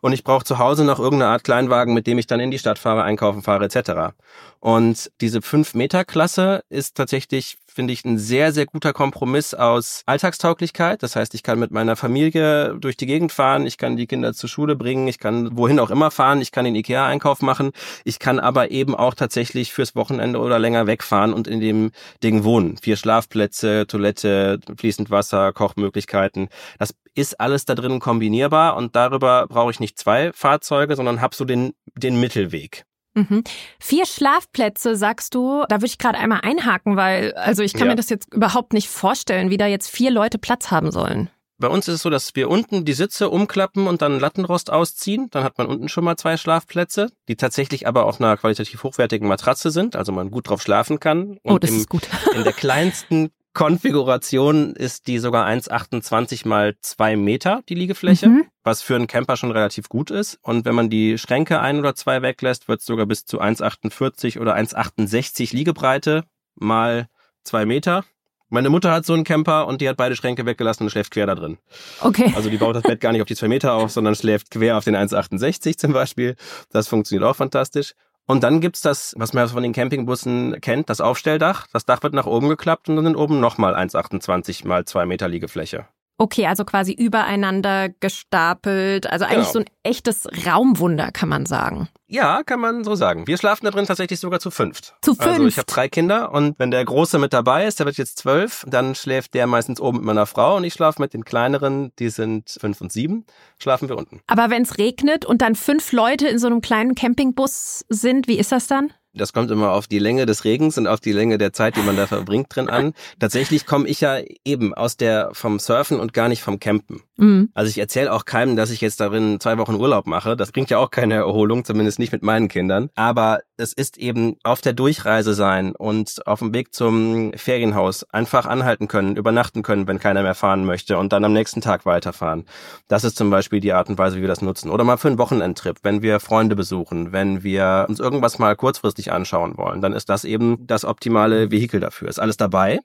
Und 0.00 0.12
ich 0.12 0.24
brauche 0.24 0.44
zu 0.44 0.58
Hause 0.58 0.84
noch 0.84 0.98
irgendeine 0.98 1.32
Art 1.32 1.44
Kleinwagen, 1.44 1.94
mit 1.94 2.06
dem 2.06 2.18
ich 2.18 2.26
dann 2.26 2.40
in 2.40 2.50
die 2.50 2.58
Stadt 2.58 2.78
fahre, 2.78 3.02
einkaufen 3.02 3.42
fahre 3.42 3.64
etc. 3.64 4.14
Und 4.60 5.10
diese 5.20 5.40
5-Meter-Klasse 5.40 6.62
ist 6.68 6.96
tatsächlich, 6.96 7.58
finde 7.78 7.92
ich, 7.92 8.04
ein 8.04 8.18
sehr, 8.18 8.50
sehr 8.50 8.66
guter 8.66 8.92
Kompromiss 8.92 9.54
aus 9.54 10.02
Alltagstauglichkeit. 10.04 11.00
Das 11.04 11.14
heißt, 11.14 11.32
ich 11.36 11.44
kann 11.44 11.60
mit 11.60 11.70
meiner 11.70 11.94
Familie 11.94 12.74
durch 12.76 12.96
die 12.96 13.06
Gegend 13.06 13.30
fahren, 13.30 13.68
ich 13.68 13.78
kann 13.78 13.96
die 13.96 14.08
Kinder 14.08 14.34
zur 14.34 14.48
Schule 14.48 14.74
bringen, 14.74 15.06
ich 15.06 15.20
kann 15.20 15.56
wohin 15.56 15.78
auch 15.78 15.90
immer 15.90 16.10
fahren, 16.10 16.40
ich 16.40 16.50
kann 16.50 16.64
den 16.64 16.74
Ikea-Einkauf 16.74 17.40
machen, 17.40 17.70
ich 18.02 18.18
kann 18.18 18.40
aber 18.40 18.72
eben 18.72 18.96
auch 18.96 19.14
tatsächlich 19.14 19.72
fürs 19.72 19.94
Wochenende 19.94 20.40
oder 20.40 20.58
länger 20.58 20.88
wegfahren 20.88 21.32
und 21.32 21.46
in 21.46 21.60
dem 21.60 21.92
Ding 22.20 22.42
wohnen. 22.42 22.78
Vier 22.78 22.96
Schlafplätze, 22.96 23.86
Toilette, 23.86 24.58
fließend 24.76 25.10
Wasser, 25.10 25.52
Kochmöglichkeiten. 25.52 26.48
Das 26.80 26.96
ist 27.14 27.38
alles 27.38 27.64
da 27.64 27.76
drin 27.76 28.00
kombinierbar 28.00 28.76
und 28.76 28.96
darüber 28.96 29.46
brauche 29.46 29.70
ich 29.70 29.78
nicht 29.78 30.00
zwei 30.00 30.32
Fahrzeuge, 30.32 30.96
sondern 30.96 31.20
habe 31.20 31.36
so 31.36 31.44
den, 31.44 31.74
den 31.94 32.18
Mittelweg. 32.18 32.87
Mhm. 33.18 33.44
Vier 33.80 34.06
Schlafplätze, 34.06 34.96
sagst 34.96 35.34
du. 35.34 35.64
Da 35.68 35.76
würde 35.76 35.86
ich 35.86 35.98
gerade 35.98 36.18
einmal 36.18 36.40
einhaken, 36.42 36.96
weil, 36.96 37.34
also 37.34 37.62
ich 37.62 37.72
kann 37.72 37.82
ja. 37.82 37.88
mir 37.88 37.96
das 37.96 38.10
jetzt 38.10 38.32
überhaupt 38.32 38.72
nicht 38.72 38.88
vorstellen, 38.88 39.50
wie 39.50 39.56
da 39.56 39.66
jetzt 39.66 39.90
vier 39.90 40.10
Leute 40.10 40.38
Platz 40.38 40.70
haben 40.70 40.90
sollen. 40.90 41.30
Bei 41.60 41.66
uns 41.66 41.88
ist 41.88 41.94
es 41.94 42.02
so, 42.02 42.10
dass 42.10 42.36
wir 42.36 42.48
unten 42.48 42.84
die 42.84 42.92
Sitze 42.92 43.30
umklappen 43.30 43.88
und 43.88 44.00
dann 44.00 44.20
Lattenrost 44.20 44.70
ausziehen. 44.70 45.28
Dann 45.30 45.42
hat 45.42 45.58
man 45.58 45.66
unten 45.66 45.88
schon 45.88 46.04
mal 46.04 46.16
zwei 46.16 46.36
Schlafplätze, 46.36 47.10
die 47.26 47.34
tatsächlich 47.34 47.88
aber 47.88 48.06
auf 48.06 48.20
einer 48.20 48.36
qualitativ 48.36 48.84
hochwertigen 48.84 49.26
Matratze 49.26 49.72
sind, 49.72 49.96
also 49.96 50.12
man 50.12 50.30
gut 50.30 50.48
drauf 50.48 50.62
schlafen 50.62 51.00
kann. 51.00 51.38
Und 51.42 51.52
oh, 51.52 51.58
das 51.58 51.70
im, 51.70 51.76
ist 51.78 51.88
gut. 51.88 52.08
in 52.36 52.44
der 52.44 52.52
kleinsten 52.54 53.30
Konfiguration 53.58 54.76
ist 54.76 55.08
die 55.08 55.18
sogar 55.18 55.44
1,28 55.44 56.46
mal 56.46 56.76
2 56.80 57.16
Meter, 57.16 57.62
die 57.68 57.74
Liegefläche, 57.74 58.28
mhm. 58.28 58.44
was 58.62 58.82
für 58.82 58.94
einen 58.94 59.08
Camper 59.08 59.36
schon 59.36 59.50
relativ 59.50 59.88
gut 59.88 60.12
ist. 60.12 60.38
Und 60.42 60.64
wenn 60.64 60.76
man 60.76 60.90
die 60.90 61.18
Schränke 61.18 61.58
ein 61.58 61.80
oder 61.80 61.96
zwei 61.96 62.22
weglässt, 62.22 62.68
wird 62.68 62.78
es 62.78 62.86
sogar 62.86 63.06
bis 63.06 63.24
zu 63.24 63.40
1,48 63.40 64.38
oder 64.38 64.54
1,68 64.54 65.56
Liegebreite 65.56 66.22
mal 66.54 67.08
2 67.42 67.66
Meter. 67.66 68.04
Meine 68.48 68.70
Mutter 68.70 68.92
hat 68.92 69.04
so 69.04 69.12
einen 69.12 69.24
Camper 69.24 69.66
und 69.66 69.80
die 69.80 69.88
hat 69.88 69.96
beide 69.96 70.14
Schränke 70.14 70.46
weggelassen 70.46 70.84
und 70.84 70.90
schläft 70.90 71.10
quer 71.10 71.26
da 71.26 71.34
drin. 71.34 71.58
Okay. 72.00 72.32
Also 72.36 72.50
die 72.50 72.58
baut 72.58 72.76
das 72.76 72.84
Bett 72.84 73.00
gar 73.00 73.10
nicht 73.10 73.22
auf 73.22 73.28
die 73.28 73.34
2 73.34 73.48
Meter 73.48 73.72
auf, 73.72 73.90
sondern 73.90 74.14
schläft 74.14 74.52
quer 74.52 74.78
auf 74.78 74.84
den 74.84 74.94
1,68 74.94 75.76
zum 75.78 75.92
Beispiel. 75.92 76.36
Das 76.70 76.86
funktioniert 76.86 77.28
auch 77.28 77.34
fantastisch. 77.34 77.94
Und 78.30 78.42
dann 78.44 78.60
gibt's 78.60 78.82
das, 78.82 79.14
was 79.16 79.32
man 79.32 79.48
von 79.48 79.62
den 79.62 79.72
Campingbussen 79.72 80.60
kennt, 80.60 80.90
das 80.90 81.00
Aufstelldach. 81.00 81.66
Das 81.72 81.86
Dach 81.86 82.02
wird 82.02 82.12
nach 82.12 82.26
oben 82.26 82.50
geklappt 82.50 82.90
und 82.90 82.96
dann 82.96 83.06
sind 83.06 83.16
oben 83.16 83.40
nochmal 83.40 83.74
1,28 83.74 84.68
mal 84.68 84.84
2 84.84 85.06
Meter 85.06 85.28
Liegefläche. 85.28 85.86
Okay, 86.20 86.46
also 86.46 86.64
quasi 86.64 86.92
übereinander 86.92 87.88
gestapelt. 87.88 89.08
Also 89.08 89.24
eigentlich 89.24 89.52
genau. 89.52 89.52
so 89.52 89.58
ein 89.60 89.66
echtes 89.84 90.28
Raumwunder, 90.46 91.12
kann 91.12 91.28
man 91.28 91.46
sagen. 91.46 91.88
Ja, 92.08 92.42
kann 92.42 92.58
man 92.58 92.82
so 92.84 92.96
sagen. 92.96 93.26
Wir 93.26 93.38
schlafen 93.38 93.66
da 93.66 93.70
drin 93.70 93.86
tatsächlich 93.86 94.18
sogar 94.18 94.40
zu 94.40 94.50
fünft. 94.50 94.96
Zu 95.02 95.14
fünft? 95.14 95.30
Also 95.30 95.46
ich 95.46 95.58
habe 95.58 95.66
drei 95.66 95.88
Kinder 95.88 96.32
und 96.32 96.58
wenn 96.58 96.70
der 96.72 96.84
Große 96.84 97.18
mit 97.18 97.32
dabei 97.32 97.66
ist, 97.66 97.78
der 97.78 97.86
wird 97.86 97.98
jetzt 97.98 98.18
zwölf, 98.18 98.64
dann 98.66 98.94
schläft 98.94 99.34
der 99.34 99.46
meistens 99.46 99.80
oben 99.80 99.98
mit 99.98 100.06
meiner 100.06 100.26
Frau 100.26 100.56
und 100.56 100.64
ich 100.64 100.72
schlafe 100.72 101.00
mit 101.00 101.14
den 101.14 101.24
Kleineren, 101.24 101.92
die 101.98 102.08
sind 102.08 102.56
fünf 102.60 102.80
und 102.80 102.90
sieben, 102.90 103.24
schlafen 103.58 103.88
wir 103.88 103.96
unten. 103.96 104.20
Aber 104.26 104.50
wenn 104.50 104.62
es 104.62 104.78
regnet 104.78 105.24
und 105.24 105.40
dann 105.42 105.54
fünf 105.54 105.92
Leute 105.92 106.26
in 106.26 106.38
so 106.38 106.48
einem 106.48 106.62
kleinen 106.62 106.94
Campingbus 106.94 107.84
sind, 107.88 108.26
wie 108.26 108.38
ist 108.38 108.50
das 108.50 108.66
dann? 108.66 108.92
Das 109.14 109.32
kommt 109.32 109.50
immer 109.50 109.72
auf 109.72 109.86
die 109.86 109.98
Länge 109.98 110.26
des 110.26 110.44
Regens 110.44 110.78
und 110.78 110.86
auf 110.86 111.00
die 111.00 111.12
Länge 111.12 111.38
der 111.38 111.52
Zeit, 111.52 111.76
die 111.76 111.82
man 111.82 111.96
da 111.96 112.06
verbringt 112.06 112.54
drin 112.54 112.68
an. 112.68 112.92
Tatsächlich 113.18 113.66
komme 113.66 113.88
ich 113.88 114.00
ja 114.00 114.18
eben 114.44 114.74
aus 114.74 114.96
der 114.96 115.30
vom 115.32 115.58
Surfen 115.58 115.98
und 115.98 116.12
gar 116.12 116.28
nicht 116.28 116.42
vom 116.42 116.60
Campen. 116.60 117.02
Mhm. 117.16 117.50
Also 117.54 117.70
ich 117.70 117.78
erzähle 117.78 118.12
auch 118.12 118.24
keinem, 118.24 118.54
dass 118.54 118.70
ich 118.70 118.80
jetzt 118.80 119.00
darin 119.00 119.40
zwei 119.40 119.58
Wochen 119.58 119.74
Urlaub 119.74 120.06
mache. 120.06 120.36
Das 120.36 120.52
bringt 120.52 120.70
ja 120.70 120.78
auch 120.78 120.90
keine 120.90 121.14
Erholung, 121.14 121.64
zumindest 121.64 121.88
zumindest 121.88 121.98
nicht 121.98 122.12
mit 122.12 122.22
meinen 122.22 122.48
Kindern. 122.48 122.90
Aber 122.94 123.40
es 123.58 123.72
ist 123.72 123.98
eben 123.98 124.36
auf 124.44 124.60
der 124.60 124.72
Durchreise 124.72 125.34
sein 125.34 125.74
und 125.74 126.26
auf 126.26 126.38
dem 126.38 126.54
Weg 126.54 126.72
zum 126.72 127.32
Ferienhaus 127.34 128.04
einfach 128.04 128.46
anhalten 128.46 128.88
können, 128.88 129.16
übernachten 129.16 129.62
können, 129.62 129.86
wenn 129.88 129.98
keiner 129.98 130.22
mehr 130.22 130.34
fahren 130.34 130.64
möchte 130.64 130.96
und 130.96 131.12
dann 131.12 131.24
am 131.24 131.32
nächsten 131.32 131.60
Tag 131.60 131.84
weiterfahren. 131.84 132.44
Das 132.86 133.04
ist 133.04 133.16
zum 133.16 133.30
Beispiel 133.30 133.60
die 133.60 133.72
Art 133.72 133.88
und 133.88 133.98
Weise, 133.98 134.16
wie 134.16 134.20
wir 134.20 134.28
das 134.28 134.42
nutzen. 134.42 134.70
Oder 134.70 134.84
mal 134.84 134.96
für 134.96 135.08
einen 135.08 135.18
Wochenendtrip, 135.18 135.78
wenn 135.82 136.02
wir 136.02 136.20
Freunde 136.20 136.56
besuchen, 136.56 137.12
wenn 137.12 137.42
wir 137.42 137.86
uns 137.88 138.00
irgendwas 138.00 138.38
mal 138.38 138.54
kurzfristig 138.54 139.12
anschauen 139.12 139.58
wollen, 139.58 139.82
dann 139.82 139.92
ist 139.92 140.08
das 140.08 140.24
eben 140.24 140.66
das 140.66 140.84
optimale 140.84 141.50
Vehikel 141.50 141.80
dafür. 141.80 142.08
Ist 142.08 142.20
alles 142.20 142.36
dabei. 142.36 142.80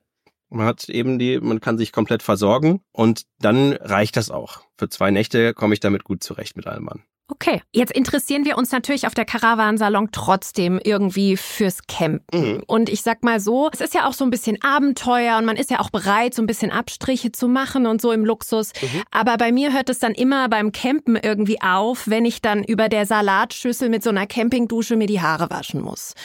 Man 0.50 0.66
hat 0.66 0.90
eben 0.90 1.18
die, 1.18 1.40
man 1.40 1.62
kann 1.62 1.78
sich 1.78 1.92
komplett 1.92 2.22
versorgen 2.22 2.82
und 2.92 3.24
dann 3.40 3.74
reicht 3.74 4.18
das 4.18 4.30
auch. 4.30 4.62
Für 4.78 4.90
zwei 4.90 5.10
Nächte 5.12 5.54
komme 5.54 5.74
ich 5.74 5.80
damit 5.80 6.04
gut 6.04 6.24
zurecht 6.24 6.56
mit 6.56 6.68
allem 6.68 6.84
Mann. 6.84 7.04
Okay, 7.30 7.62
jetzt 7.72 7.94
interessieren 7.94 8.44
wir 8.44 8.58
uns 8.58 8.74
natürlich 8.74 9.08
auf 9.08 9.14
der 9.14 9.24
Caravansalon 9.24 10.10
trotzdem 10.12 10.78
irgendwie 10.84 11.38
fürs 11.38 11.88
Campen. 11.88 12.22
Mhm. 12.34 12.64
Und 12.68 12.90
ich 12.90 13.02
sag 13.02 13.24
mal 13.24 13.40
so, 13.40 13.70
es 13.72 13.80
ist 13.80 13.94
ja 13.94 14.08
auch 14.08 14.14
so 14.14 14.26
ein 14.26 14.30
bisschen 14.30 14.62
Abenteuer 14.62 15.38
und 15.38 15.46
man 15.46 15.56
ist 15.56 15.72
ja 15.72 15.80
auch 15.80 15.90
bereit, 15.90 16.34
so 16.34 16.42
ein 16.42 16.48
bisschen 16.48 16.70
Abstriche 16.70 17.32
zu 17.32 17.48
machen 17.48 17.86
und 17.86 18.02
so 18.02 18.12
im 18.12 18.26
Luxus. 18.26 18.74
Mhm. 18.82 19.04
Aber 19.10 19.38
bei 19.38 19.54
mir 19.54 19.72
hört 19.72 19.90
es 19.90 20.00
dann 20.00 20.12
immer 20.12 20.50
beim 20.50 20.74
Campen 20.74 21.16
irgendwie 21.16 21.62
auf, 21.62 22.10
wenn 22.10 22.26
ich 22.26 22.42
dann 22.42 22.62
über 22.62 22.90
der 22.90 23.06
Salatschüssel 23.06 23.88
mit 23.88 24.04
so 24.04 24.10
einer 24.10 24.28
Campingdusche 24.28 24.98
mir 24.98 25.08
die 25.08 25.22
Haare 25.22 25.50
waschen 25.50 25.80
muss. 25.80 26.16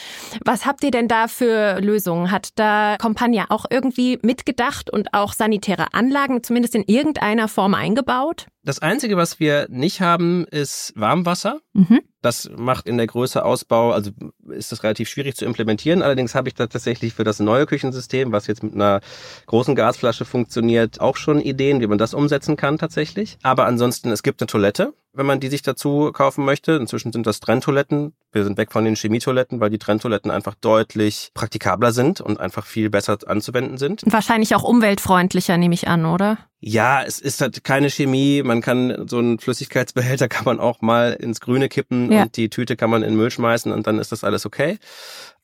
Was 0.43 0.65
habt 0.65 0.83
ihr 0.83 0.91
denn 0.91 1.07
da 1.07 1.29
für 1.29 1.79
Lösungen? 1.79 2.29
Hat 2.29 2.49
da 2.55 2.97
Compagnia 3.01 3.45
auch 3.47 3.65
irgendwie 3.69 4.19
mitgedacht 4.21 4.89
und 4.89 5.13
auch 5.13 5.31
sanitäre 5.31 5.93
Anlagen 5.93 6.43
zumindest 6.43 6.75
in 6.75 6.83
irgendeiner 6.83 7.47
Form 7.47 7.73
eingebaut? 7.73 8.47
Das 8.63 8.79
Einzige, 8.79 9.15
was 9.15 9.39
wir 9.39 9.67
nicht 9.69 10.01
haben, 10.01 10.45
ist 10.45 10.91
Warmwasser. 10.95 11.61
Mhm. 11.73 12.01
Das 12.21 12.49
macht 12.53 12.87
in 12.87 12.97
der 12.97 13.07
Größe 13.07 13.45
Ausbau, 13.45 13.91
also 13.91 14.11
ist 14.49 14.73
das 14.73 14.83
relativ 14.83 15.07
schwierig 15.07 15.37
zu 15.37 15.45
implementieren. 15.45 16.01
Allerdings 16.01 16.35
habe 16.35 16.49
ich 16.49 16.55
da 16.55 16.67
tatsächlich 16.67 17.13
für 17.13 17.23
das 17.23 17.39
neue 17.39 17.65
Küchensystem, 17.65 18.33
was 18.33 18.47
jetzt 18.47 18.61
mit 18.61 18.73
einer 18.75 18.99
großen 19.45 19.75
Gasflasche 19.75 20.25
funktioniert, 20.25 20.99
auch 20.99 21.15
schon 21.15 21.39
Ideen, 21.39 21.79
wie 21.79 21.87
man 21.87 21.97
das 21.97 22.13
umsetzen 22.13 22.57
kann 22.57 22.77
tatsächlich. 22.77 23.37
Aber 23.43 23.65
ansonsten, 23.65 24.11
es 24.11 24.23
gibt 24.23 24.41
eine 24.41 24.47
Toilette, 24.47 24.93
wenn 25.13 25.25
man 25.25 25.39
die 25.39 25.47
sich 25.47 25.61
dazu 25.61 26.11
kaufen 26.11 26.43
möchte. 26.43 26.73
Inzwischen 26.73 27.13
sind 27.13 27.25
das 27.25 27.39
Trenntoiletten. 27.39 28.13
Wir 28.31 28.43
sind 28.43 28.57
weg 28.57 28.71
von 28.71 28.85
den 28.85 28.95
Chemietoiletten, 28.95 29.59
weil 29.59 29.69
die 29.69 29.79
Trenntoiletten 29.79 30.29
einfach 30.29 30.55
deutlich 30.55 31.31
praktikabler 31.33 31.91
sind 31.91 32.21
und 32.21 32.39
einfach 32.39 32.65
viel 32.65 32.89
besser 32.89 33.17
anzuwenden 33.25 33.77
sind. 33.77 34.03
Wahrscheinlich 34.05 34.55
auch 34.55 34.63
umweltfreundlicher, 34.63 35.57
nehme 35.57 35.73
ich 35.73 35.87
an, 35.87 36.05
oder? 36.05 36.37
Ja, 36.61 37.03
es 37.03 37.19
ist 37.19 37.41
halt 37.41 37.63
keine 37.63 37.89
Chemie. 37.89 38.43
Man 38.43 38.61
kann 38.61 39.07
so 39.07 39.17
einen 39.17 39.39
Flüssigkeitsbehälter 39.39 40.27
kann 40.29 40.45
man 40.45 40.59
auch 40.59 40.81
mal 40.81 41.13
ins 41.13 41.39
Grüne 41.39 41.69
kippen 41.69 42.11
ja. 42.11 42.23
und 42.23 42.37
die 42.37 42.49
Tüte 42.49 42.75
kann 42.75 42.89
man 42.89 43.01
in 43.01 43.15
Müll 43.15 43.31
schmeißen 43.31 43.71
und 43.71 43.87
dann 43.87 43.97
ist 43.97 44.11
das 44.11 44.23
alles 44.23 44.45
okay 44.45 44.77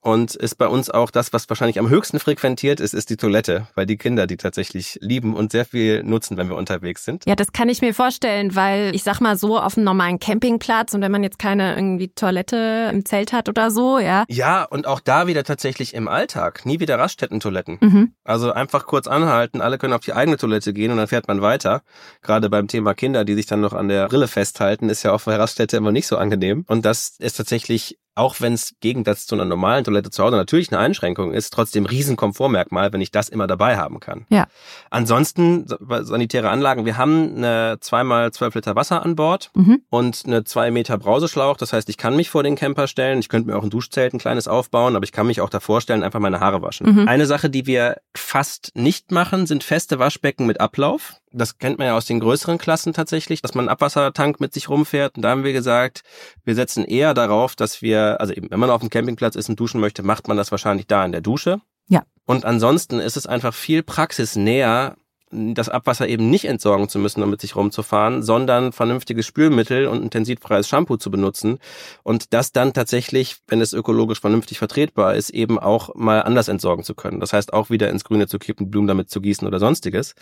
und 0.06 0.36
ist 0.36 0.60
bei 0.60 0.68
uns 0.68 0.92
auch 0.92 1.10
das, 1.10 1.34
was 1.34 1.50
wahrscheinlich 1.50 1.80
am 1.80 1.90
höchsten 1.90 2.20
frequentiert 2.20 2.80
ist, 2.80 2.94
ist 2.94 3.10
die 3.10 3.18
Toilette, 3.18 3.68
weil 3.74 3.88
die 3.88 3.98
Kinder 3.98 4.28
die 4.28 4.38
tatsächlich 4.38 5.00
lieben 5.02 5.36
und 5.36 5.52
sehr 5.52 5.66
viel 5.66 6.04
nutzen, 6.04 6.38
wenn 6.38 6.48
wir 6.48 6.58
unterwegs 6.58 7.04
sind. 7.04 7.26
Ja, 7.26 7.36
das 7.36 7.52
kann 7.54 7.70
ich 7.70 7.82
mir 7.82 7.92
vorstellen, 7.92 8.56
weil 8.56 8.94
ich 8.94 9.02
sag 9.02 9.20
mal 9.20 9.36
so 9.36 9.58
auf 9.58 9.78
einem 9.78 9.86
normalen 9.86 10.20
Campingplatz 10.20 10.94
und 10.94 11.02
wenn 11.02 11.12
man 11.12 11.24
jetzt 11.24 11.40
keine 11.40 11.76
irgendwie 11.76 12.10
Toilette 12.10 12.92
im 12.94 13.04
Zelt 13.04 13.34
hat 13.34 13.50
oder 13.50 13.72
so, 13.72 13.98
ja. 13.98 14.26
Ja, 14.30 14.64
und 14.64 14.86
auch 14.86 15.00
da 15.00 15.26
wieder 15.26 15.44
tatsächlich 15.44 15.96
im 15.96 16.08
Alltag, 16.08 16.68
nie 16.68 16.80
wieder 16.80 17.00
Raststätten-Toiletten. 17.00 17.80
Mhm. 17.82 18.14
Also 18.24 18.52
einfach 18.52 18.86
kurz 18.86 19.08
anhalten, 19.08 19.60
alle 19.60 19.80
können 19.80 19.94
auf 19.94 20.02
die 20.02 20.14
eigene 20.14 20.38
Toilette 20.38 20.72
gehen 20.72 20.92
und 20.92 20.98
dann 20.98 21.08
fährt 21.08 21.28
man 21.28 21.42
weiter. 21.42 21.82
Gerade 22.22 22.52
beim 22.52 22.68
Thema 22.68 22.94
Kinder, 22.94 23.26
die 23.26 23.34
sich 23.34 23.48
dann 23.48 23.62
noch 23.62 23.74
an 23.74 23.88
der 23.88 24.12
Rille 24.12 24.28
festhalten, 24.28 24.88
ist 24.90 25.02
ja 25.02 25.14
auf 25.14 25.24
der 25.24 25.40
Raststätte 25.40 25.78
immer 25.78 25.92
nicht 25.92 26.06
so 26.06 26.18
angenehm. 26.18 26.64
Und 26.68 26.86
das 26.86 27.16
ist 27.18 27.38
tatsächlich 27.38 27.98
auch 28.16 28.40
wenn 28.40 28.54
es 28.54 28.76
Gegensatz 28.80 29.28
zu 29.28 29.36
einer 29.36 29.46
normalen 29.46 29.84
Toilette 29.84 30.10
zu 30.10 30.24
Hause 30.24 30.38
natürlich 30.38 30.72
eine 30.72 30.80
Einschränkung 30.80 31.34
ist, 31.34 31.52
trotzdem 31.52 31.86
Riesenkomfortmerkmal, 31.86 32.94
wenn 32.94 33.02
ich 33.02 33.12
das 33.12 33.30
immer 33.30 33.46
dabei 33.46 33.78
haben 33.78 34.00
kann. 34.00 34.26
Ja. 34.30 34.48
Ansonsten 34.90 35.66
sanitäre 35.68 36.50
Anlagen. 36.50 36.86
Wir 36.86 36.98
haben 36.98 37.36
eine 37.38 37.78
zweimal 37.82 38.32
zwölf 38.32 38.56
Liter 38.56 38.76
Wasser 38.76 39.04
an 39.04 39.16
Bord 39.16 39.52
mhm. 39.54 39.82
und 39.90 40.24
eine 40.26 40.46
zwei 40.46 40.72
Meter 40.72 40.98
Brauseschlauch. 40.98 41.58
Das 41.58 41.74
heißt, 41.74 41.90
ich 41.90 41.98
kann 41.98 42.16
mich 42.16 42.30
vor 42.30 42.44
den 42.44 42.56
Camper 42.56 42.88
stellen. 42.88 43.20
Ich 43.20 43.30
könnte 43.30 43.50
mir 43.50 43.58
auch 43.58 43.64
ein 43.64 43.70
Duschzelt, 43.70 44.14
ein 44.14 44.20
kleines 44.20 44.48
aufbauen, 44.48 44.96
aber 44.96 45.04
ich 45.04 45.12
kann 45.12 45.28
mich 45.28 45.42
auch 45.42 45.50
davor 45.50 45.82
stellen, 45.82 46.04
einfach 46.04 46.20
meine 46.20 46.40
Haare 46.40 46.62
waschen. 46.62 47.02
Mhm. 47.02 47.08
Eine 47.08 47.26
Sache, 47.26 47.50
die 47.50 47.68
wir 47.68 47.98
fast 48.16 48.72
nicht 48.76 49.12
machen, 49.12 49.46
sind 49.46 49.64
feste 49.64 50.00
Waschbecken 50.00 50.46
mit 50.46 50.62
Ablauf 50.62 51.16
das 51.36 51.58
kennt 51.58 51.78
man 51.78 51.88
ja 51.88 51.96
aus 51.96 52.06
den 52.06 52.20
größeren 52.20 52.58
Klassen 52.58 52.94
tatsächlich, 52.94 53.42
dass 53.42 53.54
man 53.54 53.64
einen 53.64 53.70
Abwassertank 53.70 54.40
mit 54.40 54.54
sich 54.54 54.70
rumfährt. 54.70 55.18
Und 55.18 55.22
da 55.22 55.30
haben 55.30 55.44
wir 55.44 55.54
gesagt, 55.54 56.04
wir 56.44 56.56
setzen 56.56 56.86
eher 56.86 57.14
darauf, 57.14 57.56
dass 57.56 57.82
wir, 57.82 58.20
also 58.20 58.34
eben, 58.34 58.50
wenn 58.50 58.60
man 58.60 58.70
auf 58.70 58.82
dem 58.82 58.90
Campingplatz 58.90 59.36
ist 59.36 59.50
und 59.50 59.60
duschen 59.60 59.82
möchte, 59.82 60.04
macht 60.04 60.28
man 60.28 60.38
das 60.38 60.52
wahrscheinlich 60.52 60.88
da 60.88 61.06
in 61.06 61.12
der 61.12 61.22
Dusche. 61.22 61.62
Ja. 61.88 62.04
Und 62.26 62.46
ansonsten 62.46 63.00
ist 63.00 63.18
es 63.18 63.28
einfach 63.28 63.54
viel 63.54 63.84
praxisnäher, 63.84 64.96
das 65.32 65.70
Abwasser 65.70 66.08
eben 66.08 66.30
nicht 66.30 66.46
entsorgen 66.46 66.88
zu 66.88 67.00
müssen, 67.00 67.22
um 67.24 67.30
mit 67.30 67.42
sich 67.42 67.56
rumzufahren, 67.56 68.24
sondern 68.24 68.72
vernünftiges 68.72 69.26
Spülmittel 69.26 69.88
und 69.88 70.02
intensivfreies 70.04 70.68
Shampoo 70.68 70.98
zu 70.98 71.12
benutzen 71.12 71.60
und 72.04 72.34
das 72.34 72.52
dann 72.52 72.74
tatsächlich, 72.74 73.38
wenn 73.48 73.60
es 73.60 73.74
ökologisch 73.74 74.22
vernünftig 74.22 74.60
vertretbar 74.60 75.16
ist, 75.16 75.32
eben 75.32 75.60
auch 75.60 75.94
mal 75.96 76.22
anders 76.22 76.48
entsorgen 76.48 76.84
zu 76.84 76.94
können. 76.94 77.20
Das 77.20 77.34
heißt 77.34 77.54
auch 77.54 77.70
wieder 77.70 77.90
ins 77.90 78.04
Grüne 78.04 78.28
zu 78.28 78.40
kippen, 78.40 78.70
Blumen 78.70 78.88
damit 78.88 79.10
zu 79.10 79.20
gießen 79.20 79.48
oder 79.48 79.60
sonstiges. 79.60 80.16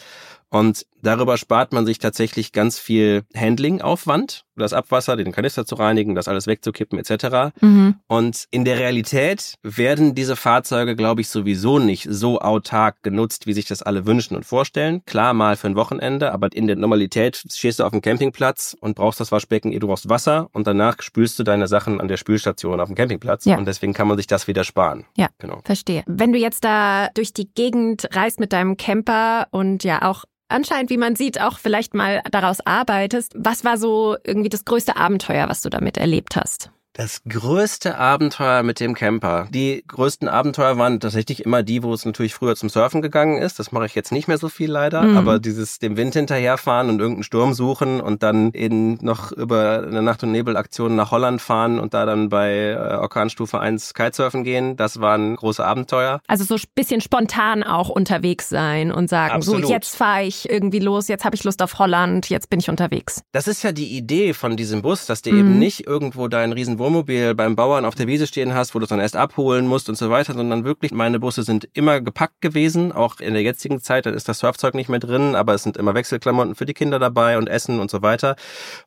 Und 0.53 0.85
darüber 1.01 1.37
spart 1.37 1.73
man 1.73 1.87
sich 1.87 1.97
tatsächlich 1.97 2.51
ganz 2.51 2.77
viel 2.77 3.23
Handlingaufwand, 3.35 4.45
das 4.55 4.71
Abwasser, 4.71 5.17
den 5.17 5.31
Kanister 5.31 5.65
zu 5.65 5.73
reinigen, 5.73 6.13
das 6.13 6.27
alles 6.27 6.45
wegzukippen 6.45 6.99
etc. 6.99 7.55
Mhm. 7.59 7.95
Und 8.05 8.45
in 8.51 8.63
der 8.63 8.77
Realität 8.77 9.55
werden 9.63 10.13
diese 10.13 10.35
Fahrzeuge, 10.35 10.95
glaube 10.95 11.21
ich, 11.21 11.29
sowieso 11.29 11.79
nicht 11.79 12.05
so 12.07 12.39
autark 12.39 13.01
genutzt, 13.01 13.47
wie 13.47 13.53
sich 13.53 13.65
das 13.65 13.81
alle 13.81 14.05
wünschen 14.05 14.35
und 14.35 14.45
vorstellen. 14.45 15.01
Klar, 15.05 15.33
mal 15.33 15.55
für 15.55 15.65
ein 15.65 15.75
Wochenende, 15.75 16.31
aber 16.31 16.49
in 16.53 16.67
der 16.67 16.75
Normalität 16.75 17.43
stehst 17.51 17.79
du 17.79 17.83
auf 17.83 17.91
dem 17.91 18.03
Campingplatz 18.03 18.77
und 18.79 18.93
brauchst 18.95 19.19
das 19.19 19.31
Waschbecken, 19.31 19.71
du 19.79 19.87
brauchst 19.87 20.07
Wasser 20.07 20.49
und 20.53 20.67
danach 20.67 21.01
spülst 21.01 21.39
du 21.39 21.43
deine 21.43 21.67
Sachen 21.67 21.99
an 21.99 22.07
der 22.07 22.17
Spülstation 22.17 22.79
auf 22.79 22.89
dem 22.89 22.95
Campingplatz. 22.95 23.45
Ja. 23.45 23.57
Und 23.57 23.65
deswegen 23.65 23.93
kann 23.93 24.07
man 24.07 24.17
sich 24.17 24.27
das 24.27 24.47
wieder 24.47 24.63
sparen. 24.63 25.05
Ja, 25.17 25.29
genau. 25.39 25.61
Verstehe. 25.63 26.03
Wenn 26.05 26.31
du 26.31 26.37
jetzt 26.37 26.63
da 26.63 27.09
durch 27.15 27.33
die 27.33 27.51
Gegend 27.51 28.07
reist 28.15 28.39
mit 28.39 28.53
deinem 28.53 28.77
Camper 28.77 29.47
und 29.49 29.83
ja 29.83 30.03
auch 30.03 30.25
anscheinend, 30.53 30.89
wie 30.89 30.97
man 30.97 31.15
sieht, 31.15 31.41
auch 31.41 31.59
vielleicht 31.59 31.93
mal 31.93 32.21
daraus 32.31 32.65
arbeitest. 32.65 33.33
Was 33.35 33.65
war 33.65 33.77
so 33.77 34.15
irgendwie 34.23 34.49
das 34.49 34.65
größte 34.65 34.95
Abenteuer, 34.95 35.49
was 35.49 35.61
du 35.61 35.69
damit 35.69 35.97
erlebt 35.97 36.35
hast? 36.35 36.71
Das 36.95 37.23
größte 37.27 37.97
Abenteuer 37.97 38.61
mit 38.61 38.79
dem 38.79 38.93
Camper. 38.93 39.47
Die 39.49 39.83
größten 39.87 40.27
Abenteuer 40.27 40.77
waren 40.77 40.99
tatsächlich 40.99 41.43
immer 41.43 41.63
die, 41.63 41.81
wo 41.81 41.91
es 41.91 42.05
natürlich 42.05 42.35
früher 42.35 42.55
zum 42.55 42.69
Surfen 42.69 43.01
gegangen 43.01 43.41
ist. 43.41 43.57
Das 43.57 43.71
mache 43.71 43.87
ich 43.87 43.95
jetzt 43.95 44.11
nicht 44.11 44.27
mehr 44.27 44.37
so 44.37 44.47
viel 44.47 44.69
leider. 44.69 45.01
Mhm. 45.01 45.17
Aber 45.17 45.39
dieses 45.39 45.79
dem 45.79 45.97
Wind 45.97 46.13
hinterherfahren 46.13 46.89
und 46.89 46.99
irgendeinen 46.99 47.23
Sturm 47.23 47.55
suchen 47.55 47.99
und 47.99 48.21
dann 48.21 48.51
in 48.51 48.99
noch 49.01 49.31
über 49.31 49.81
eine 49.87 50.03
Nacht- 50.03 50.21
und 50.21 50.33
Nebelaktion 50.33 50.95
nach 50.95 51.09
Holland 51.09 51.41
fahren 51.41 51.79
und 51.79 51.95
da 51.95 52.05
dann 52.05 52.29
bei 52.29 52.69
äh, 52.69 52.75
Orkanstufe 52.75 53.59
1 53.59 53.95
Kitesurfen 53.95 54.43
gehen, 54.43 54.77
das 54.77 54.99
waren 54.99 55.35
große 55.35 55.65
Abenteuer. 55.65 56.21
Also 56.27 56.43
so 56.43 56.53
ein 56.53 56.61
bisschen 56.75 57.01
spontan 57.01 57.63
auch 57.63 57.89
unterwegs 57.89 58.49
sein 58.49 58.91
und 58.91 59.09
sagen, 59.09 59.33
Absolut. 59.33 59.65
so 59.65 59.71
jetzt 59.71 59.95
fahre 59.95 60.25
ich 60.25 60.47
irgendwie 60.47 60.79
los, 60.79 61.07
jetzt 61.07 61.25
habe 61.25 61.35
ich 61.35 61.43
Lust 61.43 61.63
auf 61.63 61.79
Holland, 61.79 62.29
jetzt 62.29 62.51
bin 62.51 62.59
ich 62.59 62.69
unterwegs. 62.69 63.23
Das 63.31 63.47
ist 63.47 63.63
ja 63.63 63.71
die 63.71 63.97
Idee 63.97 64.35
von 64.35 64.57
diesem 64.57 64.83
Bus, 64.83 65.07
dass 65.07 65.23
der 65.23 65.33
mhm. 65.33 65.39
eben 65.39 65.57
nicht 65.57 65.87
irgendwo 65.87 66.27
da 66.27 66.41
ein 66.41 66.51
riesen 66.51 66.77
Wohnmobil 66.83 67.33
beim 67.33 67.55
Bauern 67.55 67.85
auf 67.85 67.95
der 67.95 68.07
Wiese 68.07 68.27
stehen 68.27 68.53
hast, 68.53 68.75
wo 68.75 68.79
du 68.79 68.83
es 68.83 68.89
dann 68.89 68.99
erst 68.99 69.15
abholen 69.15 69.65
musst 69.67 69.87
und 69.87 69.95
so 69.95 70.09
weiter, 70.09 70.33
sondern 70.33 70.65
wirklich, 70.65 70.91
meine 70.91 71.17
Busse 71.19 71.43
sind 71.43 71.69
immer 71.73 72.01
gepackt 72.01 72.41
gewesen, 72.41 72.91
auch 72.91 73.21
in 73.21 73.33
der 73.33 73.41
jetzigen 73.41 73.79
Zeit, 73.79 74.05
dann 74.05 74.13
ist 74.13 74.27
das 74.27 74.39
Surfzeug 74.39 74.73
nicht 74.73 74.89
mehr 74.89 74.99
drin, 74.99 75.35
aber 75.35 75.53
es 75.53 75.63
sind 75.63 75.77
immer 75.77 75.93
Wechselklamotten 75.93 76.55
für 76.55 76.65
die 76.65 76.73
Kinder 76.73 76.99
dabei 76.99 77.37
und 77.37 77.47
Essen 77.47 77.79
und 77.79 77.89
so 77.89 78.01
weiter. 78.01 78.35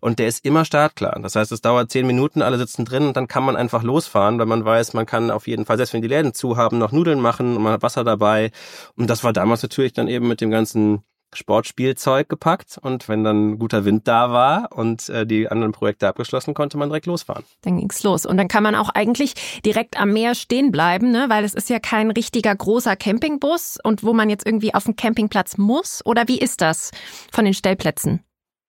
Und 0.01 0.19
der 0.19 0.29
ist 0.29 0.45
immer 0.45 0.67
startklar. 0.67 1.19
Das 1.23 1.37
heißt, 1.37 1.51
es 1.53 1.63
dauert 1.63 1.91
zehn 1.91 2.07
Minuten, 2.07 2.43
alle 2.43 2.59
sitzen 2.59 2.85
drin 2.85 3.07
und 3.07 3.17
dann 3.17 3.29
kann 3.29 3.45
man 3.45 3.57
einfach 3.57 3.83
losfahren, 3.83 4.39
weil 4.39 4.47
man 4.47 4.65
weiß, 4.65 4.93
man 4.93 5.07
kann 5.07 5.31
auf 5.31 5.47
jeden 5.47 5.65
Fall, 5.65 5.79
selbst 5.79 5.95
wenn 5.95 6.03
die 6.03 6.09
Läden 6.09 6.35
zu 6.35 6.59
haben, 6.59 6.77
noch 6.77 6.93
Nudeln 6.93 7.21
machen 7.21 7.57
und 7.57 7.63
man 7.63 7.73
hat 7.73 7.83
Wasser 7.83 8.05
dabei. 8.05 8.51
Und 8.97 9.09
das 9.09 9.25
war 9.25 9.33
damals 9.33 9.63
natürlich 9.63 9.95
dann 9.95 10.07
eben 10.07 10.29
mit 10.29 10.43
dem 10.43 10.51
ganzen 10.51 11.03
Sportspielzeug 11.37 12.29
gepackt 12.29 12.79
und 12.81 13.09
wenn 13.09 13.25
dann 13.25 13.59
guter 13.59 13.85
Wind 13.85 14.09
da 14.09 14.31
war 14.33 14.73
und 14.73 15.09
äh, 15.09 15.27
die 15.27 15.49
anderen 15.49 15.73
Projekte 15.73 16.09
abgeschlossen, 16.09 16.55
konnte 16.55 16.79
man 16.79 16.89
direkt 16.89 17.07
losfahren. 17.07 17.45
Dann 17.63 17.79
ging's 17.79 18.03
los 18.03 18.27
und 18.27 18.37
dann 18.37 18.49
kann 18.49 18.63
man 18.63 18.75
auch 18.75 18.89
eigentlich 18.91 19.35
direkt 19.65 20.01
am 20.01 20.13
Meer 20.13 20.35
stehen 20.35 20.73
bleiben, 20.73 21.11
ne? 21.11 21.27
weil 21.29 21.45
es 21.45 21.55
ist 21.55 21.71
ja 21.71 21.79
kein 21.79 22.11
richtiger 22.11 22.55
großer 22.55 22.97
Campingbus 22.97 23.79
und 23.83 24.03
wo 24.03 24.13
man 24.13 24.31
jetzt 24.31 24.47
irgendwie 24.47 24.75
auf 24.75 24.85
dem 24.85 24.97
Campingplatz 24.97 25.59
muss 25.59 26.05
oder 26.05 26.27
wie 26.29 26.39
ist 26.39 26.61
das 26.61 26.91
von 27.33 27.45
den 27.45 27.55
Stellplätzen? 27.55 28.26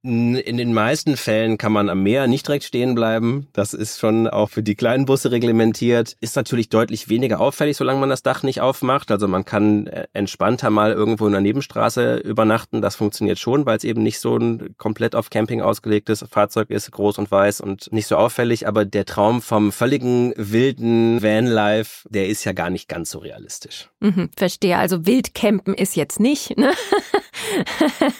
In 0.07 0.55
den 0.55 0.73
meisten 0.73 1.17
Fällen 1.17 1.57
kann 1.57 1.73
man 1.73 1.89
am 1.89 2.01
Meer 2.01 2.27
nicht 2.27 2.47
direkt 2.47 2.63
stehen 2.63 2.95
bleiben. 2.95 3.47
Das 3.51 3.73
ist 3.73 3.99
schon 3.99 4.29
auch 4.29 4.49
für 4.49 4.63
die 4.63 4.75
kleinen 4.75 5.03
Busse 5.03 5.31
reglementiert. 5.31 6.15
Ist 6.21 6.37
natürlich 6.37 6.69
deutlich 6.69 7.09
weniger 7.09 7.41
auffällig, 7.41 7.75
solange 7.75 7.99
man 7.99 8.09
das 8.09 8.23
Dach 8.23 8.41
nicht 8.41 8.61
aufmacht. 8.61 9.11
Also 9.11 9.27
man 9.27 9.43
kann 9.43 9.87
äh, 9.87 10.07
entspannter 10.13 10.69
mal 10.69 10.93
irgendwo 10.93 11.25
in 11.25 11.33
der 11.33 11.41
Nebenstraße 11.41 12.19
übernachten. 12.19 12.81
Das 12.81 12.95
funktioniert 12.95 13.37
schon, 13.37 13.65
weil 13.65 13.75
es 13.75 13.83
eben 13.83 14.01
nicht 14.01 14.21
so 14.21 14.37
ein 14.37 14.75
komplett 14.77 15.13
auf 15.13 15.29
Camping 15.29 15.61
ausgelegtes 15.61 16.23
Fahrzeug 16.31 16.69
ist, 16.69 16.89
groß 16.89 17.17
und 17.17 17.29
weiß 17.29 17.59
und 17.59 17.91
nicht 17.91 18.07
so 18.07 18.15
auffällig. 18.15 18.65
Aber 18.65 18.85
der 18.85 19.03
Traum 19.03 19.41
vom 19.41 19.73
völligen 19.73 20.33
wilden 20.37 21.21
Vanlife, 21.21 22.07
der 22.07 22.29
ist 22.29 22.45
ja 22.45 22.53
gar 22.53 22.69
nicht 22.69 22.87
ganz 22.87 23.09
so 23.09 23.19
realistisch. 23.19 23.89
Mhm, 23.99 24.29
verstehe. 24.37 24.77
Also 24.77 25.05
Wildcampen 25.05 25.73
ist 25.73 25.97
jetzt 25.97 26.21
nicht, 26.21 26.57
ne? 26.57 26.71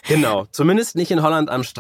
genau. 0.10 0.48
Zumindest 0.52 0.98
nicht 0.98 1.12
in 1.12 1.22
Holland 1.22 1.50
am 1.50 1.64
Strand. 1.64 1.77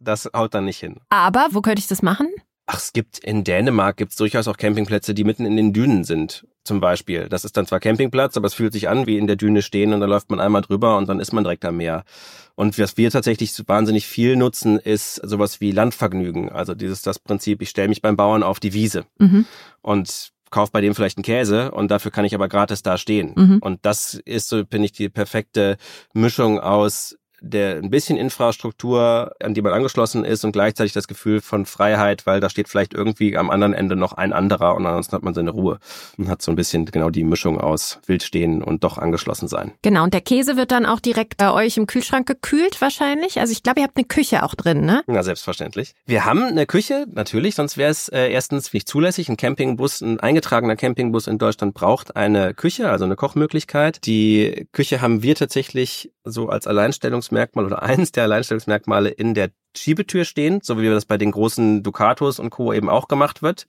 Das 0.00 0.28
haut 0.34 0.54
dann 0.54 0.64
nicht 0.64 0.78
hin. 0.78 1.00
Aber 1.08 1.48
wo 1.50 1.60
könnte 1.60 1.80
ich 1.80 1.88
das 1.88 2.02
machen? 2.02 2.28
Ach, 2.72 2.78
es 2.78 2.92
gibt 2.92 3.18
in 3.18 3.42
Dänemark 3.42 3.96
gibt's 3.96 4.14
durchaus 4.14 4.46
auch 4.46 4.56
Campingplätze, 4.56 5.12
die 5.12 5.24
mitten 5.24 5.44
in 5.44 5.56
den 5.56 5.72
Dünen 5.72 6.04
sind, 6.04 6.46
zum 6.62 6.78
Beispiel. 6.78 7.28
Das 7.28 7.44
ist 7.44 7.56
dann 7.56 7.66
zwar 7.66 7.80
Campingplatz, 7.80 8.36
aber 8.36 8.46
es 8.46 8.54
fühlt 8.54 8.72
sich 8.72 8.88
an 8.88 9.08
wie 9.08 9.18
in 9.18 9.26
der 9.26 9.34
Düne 9.34 9.62
stehen 9.62 9.92
und 9.92 9.98
da 9.98 10.06
läuft 10.06 10.30
man 10.30 10.38
einmal 10.38 10.62
drüber 10.62 10.96
und 10.96 11.08
dann 11.08 11.18
ist 11.18 11.32
man 11.32 11.42
direkt 11.42 11.64
am 11.64 11.78
Meer. 11.78 12.04
Und 12.54 12.78
was 12.78 12.96
wir 12.96 13.10
tatsächlich 13.10 13.52
wahnsinnig 13.66 14.06
viel 14.06 14.36
nutzen, 14.36 14.78
ist 14.78 15.16
sowas 15.16 15.60
wie 15.60 15.72
Landvergnügen. 15.72 16.50
Also 16.50 16.76
dieses 16.76 17.02
das 17.02 17.18
Prinzip, 17.18 17.60
ich 17.60 17.70
stelle 17.70 17.88
mich 17.88 18.02
beim 18.02 18.16
Bauern 18.16 18.44
auf 18.44 18.60
die 18.60 18.72
Wiese 18.72 19.04
mhm. 19.18 19.46
und 19.82 20.30
kauf 20.50 20.70
bei 20.70 20.80
dem 20.80 20.94
vielleicht 20.94 21.16
einen 21.16 21.24
Käse 21.24 21.72
und 21.72 21.90
dafür 21.90 22.12
kann 22.12 22.24
ich 22.24 22.36
aber 22.36 22.48
gratis 22.48 22.82
da 22.82 22.98
stehen. 22.98 23.32
Mhm. 23.34 23.58
Und 23.60 23.80
das 23.82 24.14
ist 24.14 24.48
so, 24.48 24.62
finde 24.70 24.84
ich, 24.84 24.92
die 24.92 25.08
perfekte 25.08 25.76
Mischung 26.12 26.60
aus 26.60 27.16
der 27.40 27.76
ein 27.76 27.90
bisschen 27.90 28.16
Infrastruktur, 28.16 29.32
an 29.40 29.54
die 29.54 29.62
man 29.62 29.72
angeschlossen 29.72 30.24
ist 30.24 30.44
und 30.44 30.52
gleichzeitig 30.52 30.92
das 30.92 31.08
Gefühl 31.08 31.40
von 31.40 31.66
Freiheit, 31.66 32.26
weil 32.26 32.40
da 32.40 32.50
steht 32.50 32.68
vielleicht 32.68 32.94
irgendwie 32.94 33.36
am 33.36 33.50
anderen 33.50 33.74
Ende 33.74 33.96
noch 33.96 34.12
ein 34.12 34.32
anderer 34.32 34.74
und 34.74 34.86
ansonsten 34.86 35.16
hat 35.16 35.22
man 35.22 35.34
seine 35.34 35.50
Ruhe 35.50 35.78
und 36.18 36.28
hat 36.28 36.42
so 36.42 36.52
ein 36.52 36.56
bisschen 36.56 36.84
genau 36.86 37.10
die 37.10 37.24
Mischung 37.24 37.60
aus 37.60 38.00
Wildstehen 38.06 38.62
und 38.62 38.84
doch 38.84 38.98
angeschlossen 38.98 39.48
sein. 39.48 39.72
Genau, 39.82 40.04
und 40.04 40.14
der 40.14 40.20
Käse 40.20 40.56
wird 40.56 40.70
dann 40.70 40.86
auch 40.86 41.00
direkt 41.00 41.36
bei 41.36 41.52
euch 41.52 41.76
im 41.76 41.86
Kühlschrank 41.86 42.26
gekühlt 42.26 42.80
wahrscheinlich. 42.80 43.40
Also 43.40 43.52
ich 43.52 43.62
glaube, 43.62 43.80
ihr 43.80 43.84
habt 43.84 43.96
eine 43.96 44.06
Küche 44.06 44.42
auch 44.42 44.54
drin, 44.54 44.84
ne? 44.84 45.02
Na, 45.06 45.22
selbstverständlich. 45.22 45.94
Wir 46.06 46.24
haben 46.24 46.42
eine 46.42 46.66
Küche, 46.66 47.06
natürlich, 47.12 47.54
sonst 47.54 47.76
wäre 47.76 47.90
es 47.90 48.08
äh, 48.08 48.30
erstens 48.30 48.72
nicht 48.72 48.88
zulässig. 48.88 49.28
Ein 49.28 49.36
Campingbus, 49.36 50.00
ein 50.00 50.20
eingetragener 50.20 50.76
Campingbus 50.76 51.26
in 51.26 51.38
Deutschland 51.38 51.74
braucht 51.74 52.16
eine 52.16 52.54
Küche, 52.54 52.90
also 52.90 53.04
eine 53.04 53.16
Kochmöglichkeit. 53.16 54.06
Die 54.06 54.68
Küche 54.72 55.00
haben 55.00 55.22
wir 55.22 55.34
tatsächlich 55.34 56.12
so 56.24 56.48
als 56.48 56.66
Alleinstellungsmerkmal 57.30 57.64
oder 57.64 57.82
eines 57.82 58.12
der 58.12 58.24
Alleinstellungsmerkmale 58.24 59.08
in 59.10 59.34
der 59.34 59.50
Schiebetür 59.76 60.24
stehen, 60.24 60.60
so 60.62 60.80
wie 60.80 60.88
das 60.88 61.04
bei 61.04 61.16
den 61.16 61.30
großen 61.30 61.84
Ducatos 61.84 62.40
und 62.40 62.50
Co. 62.50 62.72
eben 62.72 62.88
auch 62.88 63.06
gemacht 63.06 63.40
wird. 63.40 63.68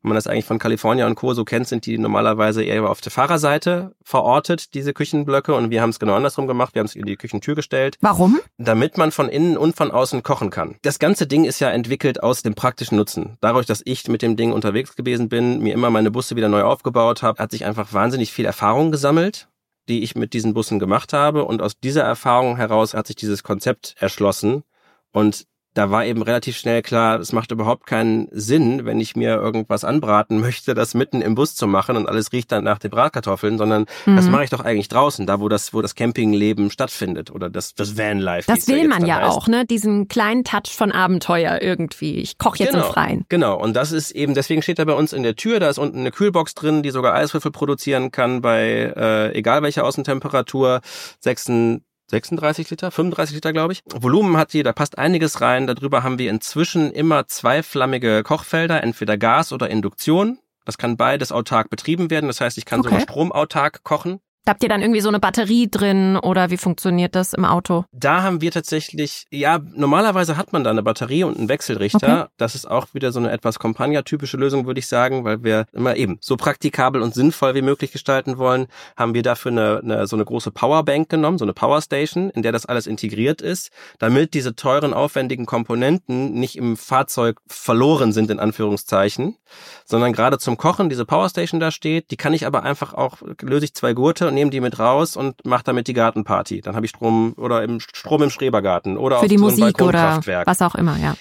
Wenn 0.00 0.08
man 0.08 0.14
das 0.16 0.26
eigentlich 0.26 0.46
von 0.46 0.58
California 0.58 1.06
und 1.06 1.14
Co. 1.14 1.34
so 1.34 1.44
kennt, 1.44 1.68
sind 1.68 1.84
die 1.84 1.98
normalerweise 1.98 2.64
eher 2.64 2.88
auf 2.88 3.02
der 3.02 3.12
Fahrerseite 3.12 3.94
verortet, 4.02 4.72
diese 4.74 4.94
Küchenblöcke. 4.94 5.54
Und 5.54 5.70
wir 5.70 5.82
haben 5.82 5.90
es 5.90 5.98
genau 5.98 6.14
andersrum 6.14 6.46
gemacht. 6.46 6.74
Wir 6.74 6.80
haben 6.80 6.86
es 6.86 6.96
in 6.96 7.04
die 7.04 7.16
Küchentür 7.16 7.54
gestellt. 7.54 7.98
Warum? 8.00 8.40
Damit 8.56 8.96
man 8.96 9.12
von 9.12 9.28
innen 9.28 9.58
und 9.58 9.76
von 9.76 9.90
außen 9.90 10.22
kochen 10.22 10.48
kann. 10.48 10.76
Das 10.82 10.98
ganze 10.98 11.26
Ding 11.26 11.44
ist 11.44 11.60
ja 11.60 11.70
entwickelt 11.70 12.22
aus 12.22 12.42
dem 12.42 12.54
praktischen 12.54 12.96
Nutzen. 12.96 13.36
Dadurch, 13.42 13.66
dass 13.66 13.82
ich 13.84 14.08
mit 14.08 14.22
dem 14.22 14.36
Ding 14.36 14.52
unterwegs 14.52 14.96
gewesen 14.96 15.28
bin, 15.28 15.60
mir 15.60 15.74
immer 15.74 15.90
meine 15.90 16.10
Busse 16.10 16.34
wieder 16.34 16.48
neu 16.48 16.62
aufgebaut 16.62 17.22
habe, 17.22 17.40
hat 17.40 17.50
sich 17.50 17.66
einfach 17.66 17.92
wahnsinnig 17.92 18.32
viel 18.32 18.46
Erfahrung 18.46 18.90
gesammelt 18.90 19.48
die 19.92 20.02
ich 20.02 20.14
mit 20.16 20.32
diesen 20.32 20.54
Bussen 20.54 20.78
gemacht 20.78 21.12
habe. 21.12 21.44
Und 21.44 21.60
aus 21.60 21.78
dieser 21.78 22.02
Erfahrung 22.02 22.56
heraus 22.56 22.94
hat 22.94 23.06
sich 23.06 23.16
dieses 23.16 23.42
Konzept 23.42 23.94
erschlossen. 23.98 24.64
Und 25.12 25.46
da 25.74 25.90
war 25.90 26.04
eben 26.04 26.22
relativ 26.22 26.56
schnell 26.56 26.82
klar, 26.82 27.18
es 27.18 27.32
macht 27.32 27.50
überhaupt 27.50 27.86
keinen 27.86 28.28
Sinn, 28.30 28.84
wenn 28.84 29.00
ich 29.00 29.16
mir 29.16 29.36
irgendwas 29.36 29.84
anbraten 29.84 30.40
möchte, 30.40 30.74
das 30.74 30.94
mitten 30.94 31.22
im 31.22 31.34
Bus 31.34 31.54
zu 31.54 31.66
machen 31.66 31.96
und 31.96 32.08
alles 32.08 32.32
riecht 32.32 32.52
dann 32.52 32.64
nach 32.64 32.78
den 32.78 32.90
Bratkartoffeln, 32.90 33.58
sondern 33.58 33.86
mhm. 34.04 34.16
das 34.16 34.28
mache 34.28 34.44
ich 34.44 34.50
doch 34.50 34.60
eigentlich 34.60 34.88
draußen, 34.88 35.26
da 35.26 35.40
wo 35.40 35.48
das, 35.48 35.72
wo 35.72 35.80
das 35.80 35.94
Campingleben 35.94 36.70
stattfindet 36.70 37.30
oder 37.30 37.48
das, 37.48 37.74
das 37.74 37.96
Vanlife. 37.96 38.52
Das 38.52 38.68
will 38.68 38.86
man 38.86 39.06
ja 39.06 39.16
heißt. 39.16 39.36
auch, 39.36 39.48
ne? 39.48 39.64
Diesen 39.64 40.08
kleinen 40.08 40.44
Touch 40.44 40.74
von 40.74 40.92
Abenteuer 40.92 41.60
irgendwie. 41.62 42.16
Ich 42.16 42.38
koche 42.38 42.58
jetzt 42.58 42.72
genau, 42.72 42.86
im 42.86 42.92
Freien. 42.92 43.24
Genau. 43.28 43.58
Und 43.58 43.74
das 43.74 43.92
ist 43.92 44.10
eben, 44.10 44.34
deswegen 44.34 44.62
steht 44.62 44.78
er 44.78 44.86
bei 44.86 44.94
uns 44.94 45.12
in 45.12 45.22
der 45.22 45.36
Tür, 45.36 45.60
da 45.60 45.70
ist 45.70 45.78
unten 45.78 46.00
eine 46.00 46.10
Kühlbox 46.10 46.54
drin, 46.54 46.82
die 46.82 46.90
sogar 46.90 47.14
Eiswürfel 47.14 47.50
produzieren 47.50 48.10
kann 48.10 48.42
bei 48.42 48.92
äh, 48.94 49.32
egal 49.32 49.62
welcher 49.62 49.84
Außentemperatur. 49.84 50.80
36 51.20 51.82
36 52.10 52.70
Liter, 52.70 52.90
35 52.90 53.34
Liter, 53.34 53.52
glaube 53.52 53.72
ich. 53.72 53.82
Volumen 53.86 54.36
hat 54.36 54.52
die, 54.52 54.62
da 54.62 54.72
passt 54.72 54.98
einiges 54.98 55.40
rein. 55.40 55.66
Darüber 55.66 56.02
haben 56.02 56.18
wir 56.18 56.30
inzwischen 56.30 56.92
immer 56.92 57.26
zweiflammige 57.26 58.22
Kochfelder, 58.22 58.82
entweder 58.82 59.16
Gas 59.16 59.52
oder 59.52 59.70
Induktion. 59.70 60.38
Das 60.64 60.78
kann 60.78 60.96
beides 60.96 61.32
autark 61.32 61.70
betrieben 61.70 62.10
werden. 62.10 62.26
Das 62.26 62.40
heißt, 62.40 62.58
ich 62.58 62.64
kann 62.64 62.80
okay. 62.80 62.90
sogar 62.90 63.00
stromautark 63.00 63.82
kochen. 63.82 64.20
Da 64.44 64.50
habt 64.50 64.62
ihr 64.64 64.68
dann 64.68 64.82
irgendwie 64.82 65.00
so 65.00 65.08
eine 65.08 65.20
Batterie 65.20 65.70
drin 65.70 66.16
oder 66.16 66.50
wie 66.50 66.56
funktioniert 66.56 67.14
das 67.14 67.32
im 67.32 67.44
Auto? 67.44 67.84
Da 67.92 68.22
haben 68.22 68.40
wir 68.40 68.50
tatsächlich, 68.50 69.26
ja, 69.30 69.60
normalerweise 69.76 70.36
hat 70.36 70.52
man 70.52 70.64
da 70.64 70.70
eine 70.70 70.82
Batterie 70.82 71.22
und 71.22 71.38
einen 71.38 71.48
Wechselrichter. 71.48 72.22
Okay. 72.22 72.32
Das 72.38 72.56
ist 72.56 72.68
auch 72.68 72.92
wieder 72.92 73.12
so 73.12 73.20
eine 73.20 73.30
etwas 73.30 73.60
Compagna-typische 73.60 74.36
Lösung, 74.36 74.66
würde 74.66 74.80
ich 74.80 74.88
sagen, 74.88 75.22
weil 75.24 75.44
wir 75.44 75.66
immer 75.72 75.94
eben 75.94 76.18
so 76.20 76.36
praktikabel 76.36 77.02
und 77.02 77.14
sinnvoll 77.14 77.54
wie 77.54 77.62
möglich 77.62 77.92
gestalten 77.92 78.36
wollen, 78.36 78.66
haben 78.96 79.14
wir 79.14 79.22
dafür 79.22 79.52
eine, 79.52 79.80
eine 79.80 80.06
so 80.08 80.16
eine 80.16 80.24
große 80.24 80.50
Powerbank 80.50 81.08
genommen, 81.08 81.38
so 81.38 81.44
eine 81.44 81.52
Powerstation, 81.52 82.30
in 82.30 82.42
der 82.42 82.50
das 82.50 82.66
alles 82.66 82.88
integriert 82.88 83.42
ist, 83.42 83.70
damit 84.00 84.34
diese 84.34 84.56
teuren, 84.56 84.92
aufwendigen 84.92 85.46
Komponenten 85.46 86.32
nicht 86.32 86.56
im 86.56 86.76
Fahrzeug 86.76 87.38
verloren 87.46 88.12
sind, 88.12 88.28
in 88.28 88.40
Anführungszeichen, 88.40 89.36
sondern 89.84 90.12
gerade 90.12 90.38
zum 90.38 90.56
Kochen 90.56 90.90
diese 90.90 91.04
Powerstation 91.04 91.60
da 91.60 91.70
steht. 91.70 92.10
Die 92.10 92.16
kann 92.16 92.34
ich 92.34 92.44
aber 92.44 92.64
einfach 92.64 92.92
auch, 92.92 93.18
löse 93.40 93.66
ich 93.66 93.74
zwei 93.74 93.92
Gurte 93.92 94.31
und 94.32 94.36
nehme 94.36 94.50
die 94.50 94.60
mit 94.60 94.78
raus 94.78 95.16
und 95.16 95.44
mache 95.44 95.64
damit 95.64 95.86
die 95.88 95.92
Gartenparty. 95.92 96.62
Dann 96.62 96.74
habe 96.74 96.86
ich 96.86 96.90
Strom 96.90 97.34
oder 97.36 97.62
im 97.62 97.80
Strom 97.80 98.22
im 98.22 98.30
Schrebergarten 98.30 98.96
oder 98.96 99.18
für 99.18 99.22
auf 99.24 99.28
die 99.28 99.36
so 99.36 99.44
Musik 99.44 99.80
oder 99.82 100.20
was 100.46 100.62
auch 100.62 100.74
immer, 100.74 100.98
ja. 100.98 101.14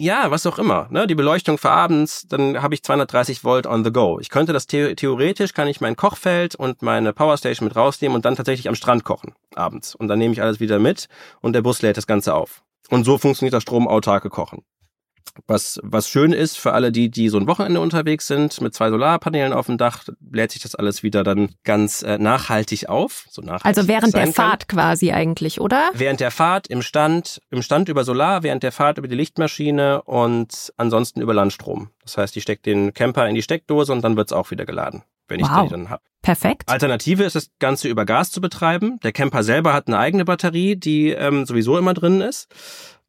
Ja, 0.00 0.30
was 0.30 0.46
auch 0.46 0.58
immer. 0.58 0.86
Ne? 0.90 1.08
Die 1.08 1.16
Beleuchtung 1.16 1.58
für 1.58 1.70
abends, 1.70 2.26
dann 2.28 2.62
habe 2.62 2.72
ich 2.74 2.84
230 2.84 3.42
Volt 3.42 3.66
on 3.66 3.82
the 3.82 3.92
go. 3.92 4.20
Ich 4.20 4.28
könnte 4.28 4.52
das 4.52 4.68
the 4.68 4.94
theoretisch, 4.94 5.54
kann 5.54 5.66
ich 5.66 5.80
mein 5.80 5.96
Kochfeld 5.96 6.54
und 6.54 6.82
meine 6.82 7.12
Powerstation 7.12 7.66
mit 7.66 7.76
rausnehmen 7.76 8.14
und 8.14 8.24
dann 8.24 8.36
tatsächlich 8.36 8.68
am 8.68 8.76
Strand 8.76 9.02
kochen 9.02 9.34
abends. 9.56 9.96
Und 9.96 10.06
dann 10.06 10.20
nehme 10.20 10.32
ich 10.32 10.42
alles 10.42 10.60
wieder 10.60 10.78
mit 10.78 11.08
und 11.40 11.52
der 11.52 11.62
Bus 11.62 11.82
lädt 11.82 11.96
das 11.96 12.06
Ganze 12.06 12.34
auf. 12.34 12.62
Und 12.90 13.04
so 13.04 13.18
funktioniert 13.18 13.54
das 13.54 13.64
stromautarke 13.64 14.30
Kochen. 14.30 14.62
Was, 15.46 15.80
was 15.82 16.08
schön 16.08 16.32
ist 16.32 16.58
für 16.58 16.72
alle 16.72 16.92
die, 16.92 17.10
die 17.10 17.28
so 17.28 17.38
ein 17.38 17.46
Wochenende 17.46 17.80
unterwegs 17.80 18.26
sind, 18.26 18.60
mit 18.60 18.74
zwei 18.74 18.90
Solarpanelen 18.90 19.52
auf 19.52 19.66
dem 19.66 19.78
Dach, 19.78 20.04
lädt 20.30 20.52
sich 20.52 20.62
das 20.62 20.74
alles 20.74 21.02
wieder 21.02 21.24
dann 21.24 21.54
ganz 21.64 22.02
äh, 22.02 22.18
nachhaltig 22.18 22.88
auf. 22.88 23.26
So 23.30 23.42
nachhaltig 23.42 23.66
also 23.66 23.88
während 23.88 24.14
der 24.14 24.32
Fahrt 24.32 24.68
quasi 24.68 25.12
eigentlich, 25.12 25.60
oder? 25.60 25.90
Während 25.94 26.20
der 26.20 26.30
Fahrt 26.30 26.66
im 26.68 26.82
Stand, 26.82 27.40
im 27.50 27.62
Stand 27.62 27.88
über 27.88 28.04
Solar, 28.04 28.42
während 28.42 28.62
der 28.62 28.72
Fahrt 28.72 28.98
über 28.98 29.08
die 29.08 29.16
Lichtmaschine 29.16 30.02
und 30.02 30.72
ansonsten 30.76 31.20
über 31.20 31.34
Landstrom. 31.34 31.90
Das 32.02 32.16
heißt, 32.16 32.36
ich 32.36 32.42
stecke 32.42 32.62
den 32.62 32.94
Camper 32.94 33.28
in 33.28 33.34
die 33.34 33.42
Steckdose 33.42 33.92
und 33.92 34.02
dann 34.02 34.16
wird's 34.16 34.32
auch 34.32 34.50
wieder 34.50 34.66
geladen, 34.66 35.02
wenn 35.28 35.40
wow. 35.40 35.48
ich 35.50 35.56
den 35.56 35.70
dann 35.70 35.90
habe. 35.90 36.02
Perfekt. 36.22 36.68
Alternative 36.68 37.22
ist 37.22 37.36
das 37.36 37.50
Ganze 37.58 37.88
über 37.88 38.04
Gas 38.04 38.32
zu 38.32 38.40
betreiben. 38.40 38.98
Der 39.02 39.12
Camper 39.12 39.44
selber 39.44 39.72
hat 39.72 39.86
eine 39.86 39.98
eigene 39.98 40.24
Batterie, 40.24 40.74
die 40.74 41.10
ähm, 41.10 41.46
sowieso 41.46 41.78
immer 41.78 41.94
drin 41.94 42.20
ist 42.20 42.48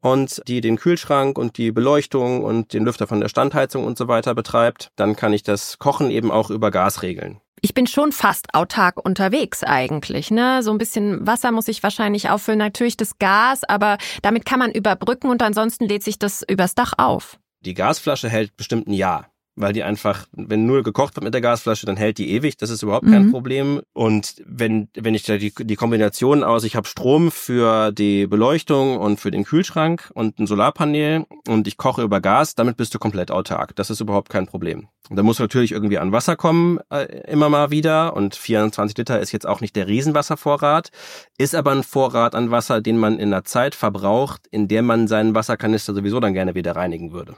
und 0.02 0.42
die 0.48 0.62
den 0.62 0.78
Kühlschrank 0.78 1.38
und 1.38 1.58
die 1.58 1.72
Beleuchtung 1.72 2.44
und 2.44 2.74
den 2.74 2.86
Lüfter 2.86 3.08
von 3.08 3.20
der 3.20 3.30
Standheizung 3.30 3.86
und 3.86 3.98
so 3.98 4.08
weiter 4.08 4.36
betreibt, 4.36 4.92
dann 4.96 5.16
kann 5.16 5.34
ich 5.34 5.44
das 5.44 5.80
Kochen 5.80 6.12
eben 6.12 6.32
auch 6.32 6.50
über 6.50 6.72
Gas 6.72 7.02
regeln. 7.02 7.40
Ich 7.62 7.74
bin 7.74 7.88
schon 7.88 8.14
fast 8.14 8.54
autark 8.54 9.04
unterwegs 9.04 9.64
eigentlich, 9.64 10.32
ne? 10.32 10.64
So 10.64 10.72
ein 10.72 10.78
bisschen 10.78 11.28
Wasser 11.28 11.52
muss 11.52 11.68
ich 11.68 11.84
wahrscheinlich 11.84 12.30
auffüllen, 12.30 12.60
natürlich 12.60 12.96
das 12.96 13.18
Gas, 13.20 13.66
aber 13.66 13.98
damit 14.22 14.46
kann 14.46 14.60
man 14.60 14.72
überbrücken 14.72 15.30
und 15.30 15.42
ansonsten 15.42 15.86
lädt 15.86 16.04
sich 16.04 16.18
das 16.18 16.44
übers 16.48 16.74
Dach 16.74 16.94
auf. 16.98 17.38
Die 17.66 17.74
Gasflasche 17.74 18.30
hält 18.30 18.56
bestimmt 18.56 18.88
ein 18.88 18.94
Jahr 18.94 19.29
weil 19.60 19.74
die 19.74 19.84
einfach, 19.84 20.26
wenn 20.32 20.66
nur 20.66 20.84
gekocht 20.84 21.16
wird 21.16 21.24
mit 21.26 21.34
der 21.34 21.42
Gasflasche, 21.42 21.86
dann 21.86 21.98
hält 21.98 22.18
die 22.18 22.32
ewig, 22.32 22.58
das 22.58 22.70
ist 22.70 22.82
überhaupt 22.82 23.06
mhm. 23.06 23.12
kein 23.12 23.32
Problem. 23.32 23.82
Und 23.94 24.36
wenn, 24.46 24.88
wenn 24.96 25.14
ich 25.14 25.24
da 25.24 25.38
die, 25.38 25.54
die 25.54 25.76
Kombination 25.76 26.44
aus, 26.44 26.64
ich 26.64 26.76
habe 26.76 26.88
Strom 26.88 27.30
für 27.30 27.92
die 27.92 28.26
Beleuchtung 28.26 28.98
und 28.98 29.20
für 29.20 29.32
den 29.32 29.44
Kühlschrank 29.44 30.12
und 30.14 30.40
ein 30.40 30.48
Solarpanel 30.48 31.26
und 31.48 31.68
ich 31.68 31.78
koche 31.78 32.04
über 32.04 32.22
Gas, 32.22 32.56
damit 32.56 32.78
bist 32.78 32.96
du 32.96 33.00
komplett 33.00 33.32
autark. 33.32 33.76
Das 33.76 33.90
ist 33.90 34.00
überhaupt 34.00 34.30
kein 34.30 34.48
Problem. 34.48 34.88
Da 35.10 35.24
muss 35.24 35.40
natürlich 35.40 35.72
irgendwie 35.72 35.98
an 35.98 36.12
Wasser 36.12 36.36
kommen, 36.36 36.80
äh, 36.90 37.06
immer 37.30 37.50
mal 37.50 37.72
wieder. 37.72 38.16
Und 38.16 38.36
24 38.36 38.98
Liter 38.98 39.20
ist 39.20 39.32
jetzt 39.32 39.48
auch 39.48 39.60
nicht 39.60 39.76
der 39.76 39.88
Riesenwasservorrat, 39.88 40.92
ist 41.38 41.56
aber 41.56 41.72
ein 41.72 41.84
Vorrat 41.84 42.36
an 42.36 42.52
Wasser, 42.52 42.80
den 42.80 42.98
man 42.98 43.18
in 43.18 43.34
einer 43.34 43.44
Zeit 43.44 43.76
verbraucht, 43.76 44.48
in 44.52 44.68
der 44.68 44.84
man 44.84 45.08
seinen 45.08 45.36
Wasserkanister 45.36 45.94
sowieso 45.94 46.20
dann 46.20 46.34
gerne 46.34 46.56
wieder 46.56 46.76
reinigen 46.76 47.12
würde. 47.12 47.36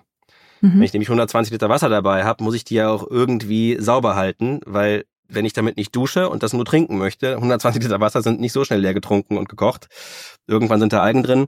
Mhm. 0.62 0.76
Wenn 0.76 0.84
ich 0.84 0.94
nämlich 0.94 1.10
120 1.10 1.52
Liter 1.52 1.70
Wasser 1.70 1.90
dabei 1.90 2.24
habe, 2.24 2.44
muss 2.44 2.56
ich 2.56 2.64
die 2.64 2.76
ja 2.76 2.90
auch 2.90 3.06
irgendwie 3.10 3.78
sauber 3.80 4.16
halten, 4.16 4.62
weil 4.66 5.06
wenn 5.28 5.46
ich 5.46 5.54
damit 5.54 5.78
nicht 5.78 5.96
dusche 5.96 6.30
und 6.30 6.44
das 6.44 6.54
nur 6.54 6.66
trinken 6.66 6.98
möchte, 6.98 7.36
120 7.36 7.82
Liter 7.84 8.00
Wasser 8.00 8.22
sind 8.22 8.40
nicht 8.40 8.54
so 8.54 8.66
schnell 8.66 8.82
leer 8.82 8.94
getrunken 8.94 9.38
und 9.38 9.50
gekocht. 9.50 9.88
Irgendwann 10.48 10.80
sind 10.80 10.94
da 10.94 11.02
Algen 11.02 11.24
drin. 11.24 11.48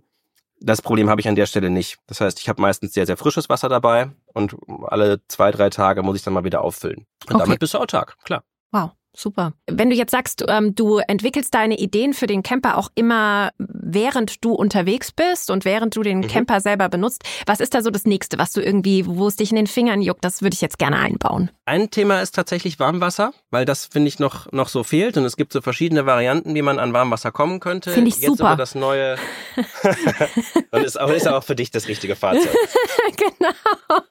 Das 0.59 0.81
Problem 0.81 1.09
habe 1.09 1.19
ich 1.19 1.27
an 1.27 1.35
der 1.35 1.45
Stelle 1.45 1.69
nicht. 1.69 1.97
Das 2.07 2.21
heißt, 2.21 2.39
ich 2.39 2.47
habe 2.47 2.61
meistens 2.61 2.93
sehr, 2.93 3.05
sehr 3.05 3.17
frisches 3.17 3.49
Wasser 3.49 3.67
dabei 3.67 4.11
und 4.33 4.55
alle 4.83 5.21
zwei, 5.27 5.51
drei 5.51 5.69
Tage 5.69 6.03
muss 6.03 6.15
ich 6.15 6.23
dann 6.23 6.33
mal 6.33 6.45
wieder 6.45 6.61
auffüllen. 6.61 7.05
Und 7.27 7.35
okay. 7.35 7.43
damit 7.43 7.59
bist 7.59 7.73
du 7.73 7.79
autark, 7.79 8.17
klar. 8.23 8.43
Wow. 8.71 8.91
Super. 9.15 9.53
Wenn 9.69 9.91
du 9.91 9.95
jetzt 9.95 10.11
sagst, 10.11 10.43
ähm, 10.47 10.73
du 10.73 10.97
entwickelst 10.97 11.53
deine 11.53 11.77
Ideen 11.77 12.13
für 12.13 12.25
den 12.25 12.41
Camper 12.41 12.77
auch 12.77 12.89
immer, 12.95 13.51
während 13.59 14.43
du 14.43 14.53
unterwegs 14.53 15.11
bist 15.11 15.51
und 15.51 15.65
während 15.65 15.95
du 15.95 16.01
den 16.01 16.19
mhm. 16.19 16.27
Camper 16.27 16.61
selber 16.61 16.89
benutzt, 16.89 17.23
was 17.45 17.59
ist 17.59 17.75
da 17.75 17.83
so 17.83 17.91
das 17.91 18.05
nächste, 18.05 18.39
was 18.39 18.53
du 18.53 18.61
irgendwie, 18.61 19.05
wo 19.05 19.27
es 19.27 19.35
dich 19.35 19.51
in 19.51 19.55
den 19.55 19.67
Fingern 19.67 20.01
juckt, 20.01 20.25
das 20.25 20.41
würde 20.41 20.55
ich 20.55 20.61
jetzt 20.61 20.79
gerne 20.79 20.97
einbauen? 20.97 21.51
Ein 21.65 21.91
Thema 21.91 22.21
ist 22.21 22.33
tatsächlich 22.33 22.79
Warmwasser, 22.79 23.33
weil 23.51 23.65
das 23.65 23.85
finde 23.85 24.07
ich 24.07 24.17
noch, 24.17 24.51
noch 24.51 24.67
so 24.67 24.83
fehlt 24.83 25.15
und 25.15 25.25
es 25.25 25.37
gibt 25.37 25.53
so 25.53 25.61
verschiedene 25.61 26.07
Varianten, 26.07 26.55
wie 26.55 26.63
man 26.63 26.79
an 26.79 26.93
Warmwasser 26.93 27.31
kommen 27.31 27.59
könnte. 27.59 27.91
Finde 27.91 28.09
ich 28.09 28.17
jetzt 28.17 28.37
super. 28.37 28.47
Aber 28.47 28.57
das 28.57 28.73
neue 28.73 29.17
und 30.71 30.83
ist 30.83 30.99
auch, 30.99 31.09
ist 31.09 31.27
auch 31.27 31.43
für 31.43 31.55
dich 31.55 31.69
das 31.69 31.87
richtige 31.87 32.15
Fahrzeug. 32.15 32.55
genau. 33.15 34.01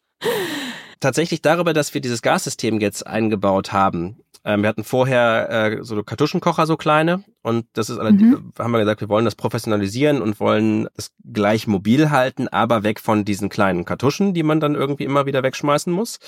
Tatsächlich 1.01 1.43
darüber, 1.43 1.73
dass 1.73 1.93
wir 1.95 2.01
dieses 2.01 2.23
Gassystem 2.23 2.81
jetzt 2.81 3.05
eingebaut 3.05 3.73
haben, 3.73 4.23
ähm, 4.45 4.63
wir 4.63 4.69
hatten 4.69 4.85
vorher 4.85 5.51
äh, 5.51 5.79
so 5.83 6.03
Kartuschenkocher, 6.03 6.67
so 6.67 6.77
kleine. 6.77 7.25
Und 7.43 7.67
das 7.75 7.91
ist 7.91 8.01
mhm. 8.01 8.53
haben 8.59 8.73
wir 8.73 8.81
gesagt, 8.81 9.01
wir 9.01 9.09
wollen 9.09 9.25
das 9.25 9.35
professionalisieren 9.35 10.21
und 10.21 10.41
wollen 10.41 10.89
es 10.97 11.13
gleich 11.25 11.67
mobil 11.67 12.11
halten, 12.11 12.49
aber 12.49 12.83
weg 12.83 13.01
von 13.01 13.25
diesen 13.25 13.49
kleinen 13.49 13.85
Kartuschen, 13.85 14.35
die 14.35 14.43
man 14.43 14.61
dann 14.61 14.75
irgendwie 14.75 15.05
immer 15.05 15.27
wieder 15.27 15.43
wegschmeißen 15.43 15.93
muss. 15.93 16.19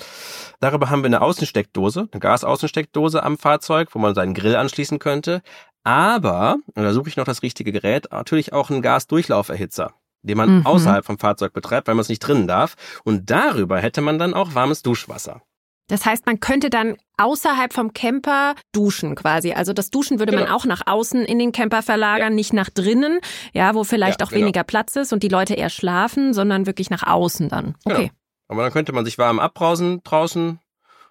Darüber 0.59 0.89
haben 0.89 1.01
wir 1.01 1.07
eine 1.07 1.21
Außensteckdose, 1.21 2.07
eine 2.11 2.19
Gasaußensteckdose 2.19 3.23
am 3.23 3.37
Fahrzeug, 3.37 3.89
wo 3.93 3.99
man 3.99 4.15
seinen 4.15 4.33
Grill 4.33 4.55
anschließen 4.55 4.99
könnte. 4.99 5.41
Aber, 5.83 6.57
und 6.73 6.83
da 6.83 6.93
suche 6.93 7.09
ich 7.09 7.17
noch 7.17 7.25
das 7.25 7.43
richtige 7.43 7.71
Gerät, 7.71 8.07
natürlich 8.11 8.53
auch 8.53 8.69
einen 8.69 8.81
Gasdurchlauferhitzer 8.81 9.93
den 10.25 10.37
man 10.37 10.57
mhm. 10.57 10.65
außerhalb 10.65 11.05
vom 11.05 11.19
Fahrzeug 11.19 11.53
betreibt, 11.53 11.87
weil 11.87 11.93
man 11.93 12.01
es 12.01 12.09
nicht 12.09 12.19
drinnen 12.19 12.47
darf. 12.47 12.73
Und 13.03 13.29
darüber 13.29 13.79
hätte 13.79 14.01
man 14.01 14.17
dann 14.17 14.33
auch 14.33 14.55
warmes 14.55 14.81
Duschwasser. 14.81 15.43
Das 15.87 16.05
heißt, 16.05 16.25
man 16.25 16.39
könnte 16.39 16.69
dann 16.69 16.97
außerhalb 17.17 17.71
vom 17.71 17.93
Camper 17.93 18.55
duschen 18.71 19.15
quasi. 19.15 19.53
Also 19.53 19.73
das 19.73 19.89
Duschen 19.89 20.19
würde 20.19 20.31
genau. 20.31 20.45
man 20.45 20.53
auch 20.53 20.65
nach 20.65 20.81
außen 20.85 21.23
in 21.23 21.39
den 21.39 21.51
Camper 21.51 21.81
verlagern, 21.81 22.33
ja. 22.33 22.35
nicht 22.35 22.53
nach 22.53 22.69
drinnen, 22.69 23.19
ja, 23.53 23.75
wo 23.75 23.83
vielleicht 23.83 24.21
ja, 24.21 24.25
auch 24.25 24.31
genau. 24.31 24.41
weniger 24.41 24.63
Platz 24.63 24.95
ist 24.95 25.13
und 25.13 25.23
die 25.23 25.27
Leute 25.27 25.53
eher 25.53 25.69
schlafen, 25.69 26.33
sondern 26.33 26.65
wirklich 26.65 26.89
nach 26.89 27.03
außen 27.03 27.49
dann. 27.49 27.75
Genau. 27.83 27.95
Okay. 27.95 28.07
Genau. 28.07 28.11
Aber 28.47 28.63
dann 28.63 28.71
könnte 28.71 28.93
man 28.93 29.05
sich 29.05 29.17
warm 29.17 29.39
abbrausen 29.39 30.01
draußen 30.03 30.59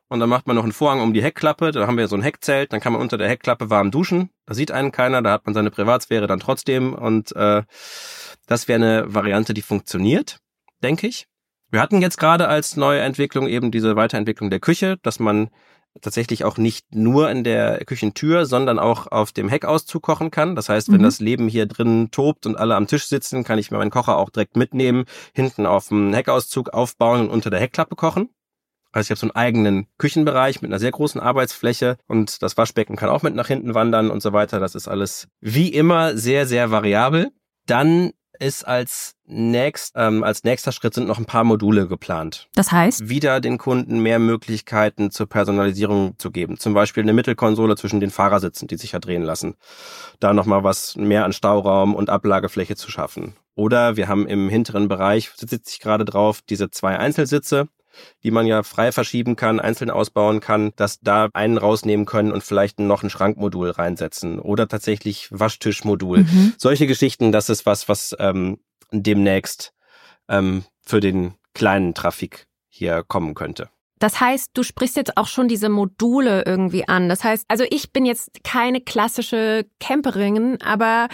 und 0.09 0.21
dann 0.21 0.29
macht 0.29 0.47
man 0.47 0.55
noch 0.55 0.63
einen 0.63 0.73
Vorhang 0.73 1.01
um 1.01 1.13
die 1.13 1.23
Heckklappe, 1.23 1.73
da 1.73 1.87
haben 1.87 1.97
wir 1.97 2.07
so 2.09 2.17
ein 2.17 2.23
Heckzelt, 2.23 2.73
dann 2.73 2.81
kann 2.81 2.93
man 2.93 3.03
unter 3.03 3.19
der 3.19 3.29
Heckklappe 3.29 3.71
warm 3.71 3.91
duschen. 3.91 4.31
Da 4.47 4.55
sieht 4.55 4.71
einen 4.71 4.93
keiner, 4.93 5.23
da 5.23 5.33
hat 5.33 5.47
man 5.47 5.55
seine 5.55 5.71
Privatsphäre 5.71 6.27
dann 6.27 6.41
trotzdem 6.41 6.95
und 6.95 7.35
äh, 7.35 7.63
das 8.47 8.69
wäre 8.69 8.77
eine 8.77 9.15
Variante, 9.15 9.55
die 9.55 9.63
funktioniert, 9.63 10.39
denke 10.83 11.07
ich. 11.07 11.27
Wir 11.75 11.81
hatten 11.81 12.01
jetzt 12.01 12.19
gerade 12.19 12.47
als 12.47 12.77
neue 12.77 13.01
Entwicklung 13.01 13.49
eben 13.49 13.73
diese 13.73 13.97
Weiterentwicklung 13.97 14.49
der 14.49 14.61
Küche, 14.61 14.97
dass 15.03 15.19
man 15.19 15.51
tatsächlich 16.01 16.45
auch 16.45 16.57
nicht 16.57 16.95
nur 16.95 17.29
in 17.29 17.43
der 17.43 17.85
Küchentür, 17.85 18.47
sondern 18.47 18.79
auch 18.79 19.09
auf 19.09 19.33
dem 19.33 19.49
Heckauszug 19.49 20.01
kochen 20.01 20.31
kann. 20.31 20.55
Das 20.55 20.69
heißt, 20.69 20.93
wenn 20.93 21.01
mhm. 21.01 21.07
das 21.07 21.19
Leben 21.19 21.49
hier 21.49 21.67
drin 21.67 22.13
tobt 22.13 22.47
und 22.47 22.55
alle 22.55 22.77
am 22.77 22.87
Tisch 22.87 23.07
sitzen, 23.07 23.43
kann 23.43 23.59
ich 23.59 23.73
mir 23.73 23.79
meinen 23.79 23.91
Kocher 23.91 24.19
auch 24.19 24.31
direkt 24.31 24.57
mitnehmen, 24.57 25.07
hinten 25.35 25.67
auf 25.67 25.89
dem 25.89 26.15
Heckauszug 26.15 26.69
aufbauen 26.69 27.23
und 27.23 27.31
unter 27.31 27.51
der 27.51 27.59
Heckklappe 27.59 27.97
kochen. 27.97 28.29
Also 28.93 29.07
ich 29.07 29.11
habe 29.11 29.19
so 29.19 29.27
einen 29.27 29.37
eigenen 29.37 29.89
Küchenbereich 29.99 30.63
mit 30.63 30.71
einer 30.71 30.79
sehr 30.79 30.93
großen 30.93 31.21
Arbeitsfläche 31.21 31.97
und 32.07 32.41
das 32.41 32.57
Waschbecken 32.57 32.95
kann 32.95 33.11
auch 33.11 33.23
mit 33.23 33.35
nach 33.35 33.49
hinten 33.49 33.75
wandern 33.75 34.13
und 34.13 34.23
so 34.23 34.33
weiter. 34.33 34.61
Das 34.61 34.77
ist 34.77 34.87
alles 34.87 35.27
wie 35.41 35.71
immer 35.71 36.17
sehr, 36.17 36.47
sehr 36.47 36.71
variabel. 36.71 37.33
Dann 37.67 38.13
ist 38.39 38.67
als 38.67 39.15
nächst, 39.27 39.93
ähm, 39.97 40.25
als 40.25 40.45
nächster 40.45 40.73
Schritt 40.73 40.95
sind 40.95 41.07
noch 41.07 41.19
ein 41.19 41.25
paar 41.25 41.45
Module 41.45 41.87
geplant. 41.89 42.49
Das 42.55 42.73
heißt? 42.73 43.09
Wieder 43.09 43.41
den 43.41 43.59
Kunden 43.59 44.01
mehr 44.01 44.19
Möglichkeiten 44.19 45.11
zur 45.11 45.29
Personalisierung 45.29 46.19
zu 46.19 46.31
geben. 46.31 46.59
Zum 46.59 46.75
Beispiel 46.75 47.03
eine 47.03 47.13
Mittelkonsole 47.13 47.77
zwischen 47.77 48.01
den 48.01 48.11
Fahrersitzen, 48.11 48.69
die 48.69 48.77
sich 48.77 48.93
ja 48.93 48.99
drehen 48.99 49.23
lassen. 49.23 49.55
Da 50.21 50.33
nochmal 50.33 50.65
was 50.65 50.97
mehr 50.97 51.25
an 51.25 51.33
Stauraum 51.33 51.95
und 51.95 52.11
Ablagefläche 52.11 52.77
zu 52.77 52.91
schaffen. 52.91 53.37
Oder 53.55 53.97
wir 53.97 54.09
haben 54.09 54.27
im 54.27 54.49
hinteren 54.49 54.89
Bereich, 54.89 55.31
sitze 55.37 55.71
ich 55.71 55.81
gerade 55.81 56.05
drauf, 56.05 56.41
diese 56.43 56.71
zwei 56.71 56.99
Einzelsitze, 56.99 57.69
die 58.23 58.31
man 58.31 58.47
ja 58.47 58.63
frei 58.63 58.93
verschieben 58.93 59.37
kann, 59.37 59.61
einzeln 59.61 59.91
ausbauen 59.91 60.41
kann, 60.41 60.73
dass 60.77 61.01
da 61.01 61.29
einen 61.33 61.59
rausnehmen 61.59 62.07
können 62.07 62.33
und 62.33 62.43
vielleicht 62.43 62.81
noch 62.81 63.03
ein 63.03 63.11
Schrankmodul 63.11 63.71
reinsetzen 63.71 64.39
oder 64.39 64.69
tatsächlich 64.69 65.29
Waschtischmodul. 65.31 66.25
Mhm. 66.25 66.55
Solche 66.59 66.87
Geschichten, 66.87 67.33
das 67.33 67.49
ist 67.49 67.67
was, 67.67 67.89
was 67.89 68.15
ähm, 68.19 68.59
demnächst 68.93 69.73
ähm, 70.29 70.65
für 70.83 71.01
den 71.01 71.35
kleinen 71.55 71.95
Trafik 71.95 72.47
hier 72.69 73.05
kommen 73.07 73.35
könnte. 73.35 73.69
Das 74.01 74.21
heißt, 74.21 74.51
du 74.55 74.63
sprichst 74.63 74.97
jetzt 74.97 75.17
auch 75.17 75.29
schon 75.29 75.49
diese 75.49 75.69
Module 75.69 76.43
irgendwie 76.45 76.87
an. 76.87 77.09
Das 77.09 77.25
heißt, 77.25 77.45
also 77.49 77.65
ich 77.71 77.93
bin 77.93 78.05
jetzt 78.05 78.43
keine 78.43 78.81
klassische 78.81 79.67
Camperin, 79.81 80.61
aber 80.61 81.09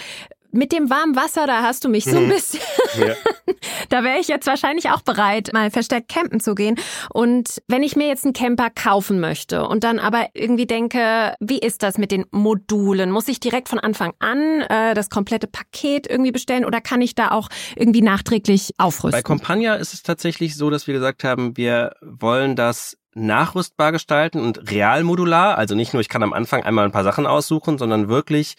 mit 0.53 0.73
dem 0.73 0.91
warmen 0.91 1.17
Wasser, 1.17 1.47
da 1.47 1.63
hast 1.63 1.85
du 1.85 1.89
mich 1.89 2.05
so 2.05 2.17
ein 2.17 2.27
mhm. 2.27 2.31
bisschen. 2.31 2.61
Ja. 2.99 3.15
da 3.89 4.05
wäre 4.05 4.19
ich 4.19 4.29
jetzt 4.29 4.47
wahrscheinlich 4.47 4.91
auch 4.91 5.03
bereit, 5.03 5.51
mal 5.53 5.71
verstärkt 5.71 6.09
campen 6.09 6.41
zu 6.41 6.55
gehen. 6.55 6.77
Und 7.13 7.63
wenn 7.69 7.83
ich 7.83 7.97
mir 7.97 8.09
jetzt 8.09 8.25
einen 8.25 8.33
Camper 8.33 8.71
kaufen 8.71 9.21
möchte 9.21 9.67
und 9.67 9.85
dann 9.85 9.99
aber 9.99 10.29
irgendwie 10.35 10.67
denke, 10.67 11.35
wie 11.41 11.59
ist 11.59 11.83
das 11.83 11.99
mit 11.99 12.11
den 12.11 12.27
Modulen? 12.31 13.11
Muss 13.11 13.29
ich 13.29 13.41
direkt 13.41 13.69
von 13.69 13.79
Anfang 13.79 14.13
an 14.19 14.63
äh, 14.63 14.95
das 14.95 15.11
komplette 15.11 15.47
Paket 15.47 16.09
irgendwie 16.09 16.33
bestellen 16.33 16.65
oder 16.65 16.81
kann 16.81 17.01
ich 17.01 17.15
da 17.15 17.31
auch 17.31 17.49
irgendwie 17.77 18.03
nachträglich 18.03 18.73
aufrüsten? 18.79 19.13
Bei 19.19 19.23
Compagna 19.23 19.75
ist 19.75 19.95
es 19.95 20.03
tatsächlich 20.03 20.57
so, 20.57 20.71
dass 20.71 20.87
wir 20.87 20.95
gesagt 20.95 21.25
haben, 21.25 21.57
wir 21.57 21.95
wollen 22.01 22.57
das 22.57 22.97
nachrüstbar 23.15 23.93
gestalten 23.93 24.41
und 24.41 24.71
realmodular. 24.71 25.59
Also 25.59 25.75
nicht 25.75 25.93
nur, 25.93 26.01
ich 26.01 26.09
kann 26.09 26.23
am 26.23 26.33
Anfang 26.33 26.63
einmal 26.63 26.85
ein 26.85 26.93
paar 26.93 27.05
Sachen 27.05 27.27
aussuchen, 27.27 27.79
sondern 27.79 28.09
wirklich 28.09 28.57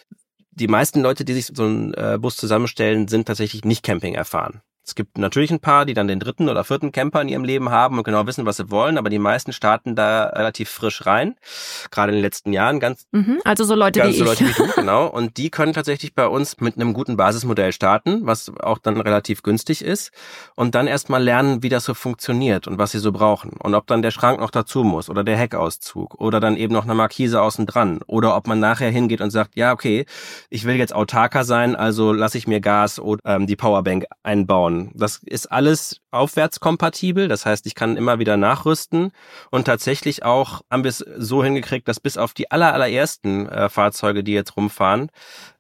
die 0.51 0.67
meisten 0.67 1.01
Leute, 1.01 1.25
die 1.25 1.33
sich 1.33 1.47
so 1.53 1.63
einen 1.63 1.93
äh, 1.93 2.17
Bus 2.19 2.37
zusammenstellen, 2.37 3.07
sind 3.07 3.25
tatsächlich 3.25 3.63
nicht 3.65 3.83
Camping 3.83 4.13
erfahren. 4.13 4.61
Es 4.91 4.95
gibt 4.95 5.17
natürlich 5.17 5.51
ein 5.51 5.61
paar, 5.61 5.85
die 5.85 5.93
dann 5.93 6.09
den 6.09 6.19
dritten 6.19 6.49
oder 6.49 6.65
vierten 6.65 6.91
Camper 6.91 7.21
in 7.21 7.29
ihrem 7.29 7.45
Leben 7.45 7.69
haben 7.69 7.97
und 7.97 8.03
genau 8.03 8.27
wissen, 8.27 8.45
was 8.45 8.57
sie 8.57 8.69
wollen, 8.71 8.97
aber 8.97 9.09
die 9.09 9.19
meisten 9.19 9.53
starten 9.53 9.95
da 9.95 10.25
relativ 10.25 10.69
frisch 10.69 11.05
rein, 11.05 11.35
gerade 11.91 12.11
in 12.11 12.17
den 12.17 12.21
letzten 12.21 12.51
Jahren. 12.51 12.81
Ganz, 12.81 13.07
mhm, 13.13 13.39
also 13.45 13.63
so 13.63 13.73
Leute 13.73 14.01
ganz 14.01 14.15
wie 14.15 14.19
so 14.19 14.25
Leute 14.25 14.43
ich. 14.43 14.49
wie 14.49 14.63
du, 14.63 14.67
genau. 14.75 15.07
Und 15.07 15.37
die 15.37 15.49
können 15.49 15.71
tatsächlich 15.71 16.13
bei 16.13 16.27
uns 16.27 16.59
mit 16.59 16.75
einem 16.75 16.91
guten 16.91 17.15
Basismodell 17.15 17.71
starten, 17.71 18.25
was 18.25 18.51
auch 18.59 18.79
dann 18.79 18.99
relativ 18.99 19.43
günstig 19.43 19.81
ist 19.81 20.11
und 20.55 20.75
dann 20.75 20.87
erstmal 20.87 21.23
lernen, 21.23 21.63
wie 21.63 21.69
das 21.69 21.85
so 21.85 21.93
funktioniert 21.93 22.67
und 22.67 22.77
was 22.77 22.91
sie 22.91 22.99
so 22.99 23.13
brauchen 23.13 23.51
und 23.51 23.73
ob 23.75 23.87
dann 23.87 24.01
der 24.01 24.11
Schrank 24.11 24.41
noch 24.41 24.51
dazu 24.51 24.83
muss 24.83 25.09
oder 25.09 25.23
der 25.23 25.37
Heckauszug 25.37 26.19
oder 26.19 26.41
dann 26.41 26.57
eben 26.57 26.73
noch 26.73 26.83
eine 26.83 26.95
Markise 26.95 27.41
außen 27.41 27.65
dran 27.65 28.01
oder 28.07 28.35
ob 28.35 28.45
man 28.45 28.59
nachher 28.59 28.89
hingeht 28.89 29.21
und 29.21 29.31
sagt, 29.31 29.55
ja 29.55 29.71
okay, 29.71 30.05
ich 30.49 30.65
will 30.65 30.75
jetzt 30.75 30.93
autarker 30.93 31.45
sein, 31.45 31.77
also 31.77 32.11
lasse 32.11 32.37
ich 32.37 32.45
mir 32.45 32.59
Gas 32.59 32.99
oder 32.99 33.21
ähm, 33.23 33.47
die 33.47 33.55
Powerbank 33.55 34.03
einbauen 34.21 34.80
Das 34.95 35.21
ist 35.23 35.51
alles 35.51 36.01
aufwärtskompatibel, 36.11 37.27
das 37.27 37.45
heißt, 37.45 37.65
ich 37.67 37.75
kann 37.75 37.97
immer 37.97 38.19
wieder 38.19 38.37
nachrüsten 38.37 39.11
und 39.51 39.65
tatsächlich 39.65 40.23
auch 40.23 40.61
haben 40.69 40.83
wir 40.83 40.89
es 40.89 40.97
so 41.17 41.43
hingekriegt, 41.43 41.87
dass 41.87 41.99
bis 41.99 42.17
auf 42.17 42.33
die 42.33 42.49
aller, 42.49 42.73
allerersten 42.73 43.47
äh, 43.47 43.69
Fahrzeuge, 43.69 44.23
die 44.23 44.33
jetzt 44.33 44.57
rumfahren, 44.57 45.09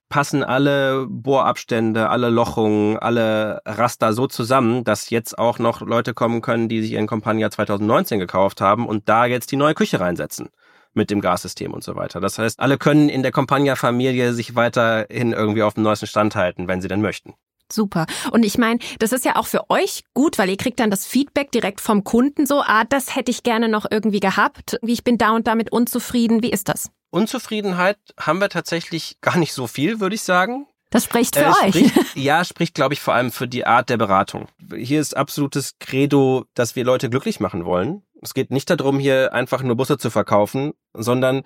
passen 0.09 0.43
alle 0.43 1.07
Bohrabstände, 1.09 2.09
alle 2.09 2.29
Lochungen, 2.29 2.99
alle 2.99 3.61
Raster 3.65 4.13
so 4.13 4.27
zusammen, 4.27 4.83
dass 4.83 5.09
jetzt 5.09 5.39
auch 5.39 5.57
noch 5.57 5.81
Leute 5.81 6.13
kommen 6.13 6.41
können, 6.41 6.69
die 6.69 6.81
sich 6.81 6.91
ihren 6.91 7.07
Compagnia 7.07 7.49
2019 7.49 8.19
gekauft 8.19 8.61
haben 8.61 8.87
und 8.87 9.09
da 9.09 9.25
jetzt 9.25 9.51
die 9.51 9.55
neue 9.55 9.73
Küche 9.73 9.99
reinsetzen 9.99 10.49
mit 10.93 11.09
dem 11.09 11.21
Gassystem 11.21 11.73
und 11.73 11.83
so 11.83 11.95
weiter. 11.95 12.19
Das 12.19 12.37
heißt, 12.37 12.59
alle 12.59 12.77
können 12.77 13.09
in 13.09 13.23
der 13.23 13.31
Compagnia-Familie 13.31 14.33
sich 14.33 14.55
weiterhin 14.55 15.31
irgendwie 15.31 15.63
auf 15.63 15.73
dem 15.73 15.83
neuesten 15.83 16.07
Stand 16.07 16.35
halten, 16.35 16.67
wenn 16.67 16.81
sie 16.81 16.89
denn 16.89 17.01
möchten. 17.01 17.33
Super. 17.71 18.05
Und 18.31 18.43
ich 18.43 18.57
meine, 18.57 18.79
das 18.99 19.11
ist 19.11 19.25
ja 19.25 19.35
auch 19.35 19.47
für 19.47 19.69
euch 19.69 20.03
gut, 20.13 20.37
weil 20.37 20.49
ihr 20.49 20.57
kriegt 20.57 20.79
dann 20.79 20.91
das 20.91 21.05
Feedback 21.05 21.51
direkt 21.51 21.81
vom 21.81 22.03
Kunden 22.03 22.45
so, 22.45 22.61
ah, 22.61 22.83
das 22.83 23.15
hätte 23.15 23.31
ich 23.31 23.43
gerne 23.43 23.69
noch 23.69 23.85
irgendwie 23.89 24.19
gehabt. 24.19 24.77
Wie 24.81 24.93
ich 24.93 25.03
bin 25.03 25.17
da 25.17 25.31
und 25.31 25.47
damit 25.47 25.71
unzufrieden. 25.71 26.43
Wie 26.43 26.51
ist 26.51 26.69
das? 26.69 26.91
Unzufriedenheit 27.09 27.97
haben 28.19 28.39
wir 28.39 28.49
tatsächlich 28.49 29.17
gar 29.21 29.37
nicht 29.37 29.53
so 29.53 29.67
viel, 29.67 29.99
würde 29.99 30.15
ich 30.15 30.23
sagen. 30.23 30.67
Das 30.91 31.05
spricht 31.05 31.37
für 31.37 31.45
äh, 31.45 31.65
euch. 31.65 31.75
Spricht, 31.75 31.95
ja, 32.15 32.43
spricht, 32.43 32.75
glaube 32.75 32.93
ich, 32.93 32.99
vor 32.99 33.13
allem 33.13 33.31
für 33.31 33.47
die 33.47 33.65
Art 33.65 33.89
der 33.89 33.97
Beratung. 33.97 34.47
Hier 34.75 34.99
ist 34.99 35.15
absolutes 35.15 35.79
Credo, 35.79 36.45
dass 36.53 36.75
wir 36.75 36.83
Leute 36.83 37.09
glücklich 37.09 37.39
machen 37.39 37.65
wollen. 37.65 38.03
Es 38.21 38.33
geht 38.33 38.51
nicht 38.51 38.69
darum, 38.69 38.99
hier 38.99 39.33
einfach 39.33 39.63
nur 39.63 39.75
Busse 39.75 39.97
zu 39.97 40.09
verkaufen, 40.09 40.73
sondern 40.93 41.43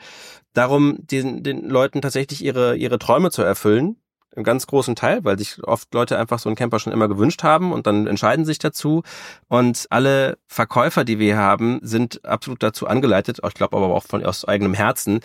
darum, 0.53 0.97
den, 0.99 1.43
den 1.43 1.69
Leuten 1.69 2.01
tatsächlich 2.01 2.43
ihre, 2.43 2.75
ihre 2.75 2.99
Träume 2.99 3.31
zu 3.31 3.43
erfüllen 3.43 3.97
im 4.36 4.43
ganz 4.43 4.67
großen 4.67 4.95
Teil, 4.95 5.24
weil 5.24 5.38
sich 5.38 5.63
oft 5.63 5.93
Leute 5.93 6.17
einfach 6.19 6.39
so 6.39 6.50
einen 6.50 6.56
Camper 6.56 6.80
schon 6.80 6.93
immer 6.93 7.08
gewünscht 7.08 7.43
haben 7.43 7.71
und 7.74 7.88
dann 7.88 8.08
entscheiden 8.08 8.45
sich 8.45 8.60
dazu. 8.60 9.04
Und 9.48 9.88
alle 9.89 10.38
Verkäufer, 10.48 11.04
die 11.04 11.19
wir 11.19 11.38
haben, 11.38 11.80
sind 11.82 12.24
absolut 12.26 12.62
dazu 12.63 12.88
angeleitet, 12.88 13.39
ich 13.45 13.54
glaube 13.54 13.76
aber 13.78 13.88
auch 13.93 14.04
von 14.04 14.26
aus 14.26 14.45
eigenem 14.45 14.74
Herzen, 14.74 15.19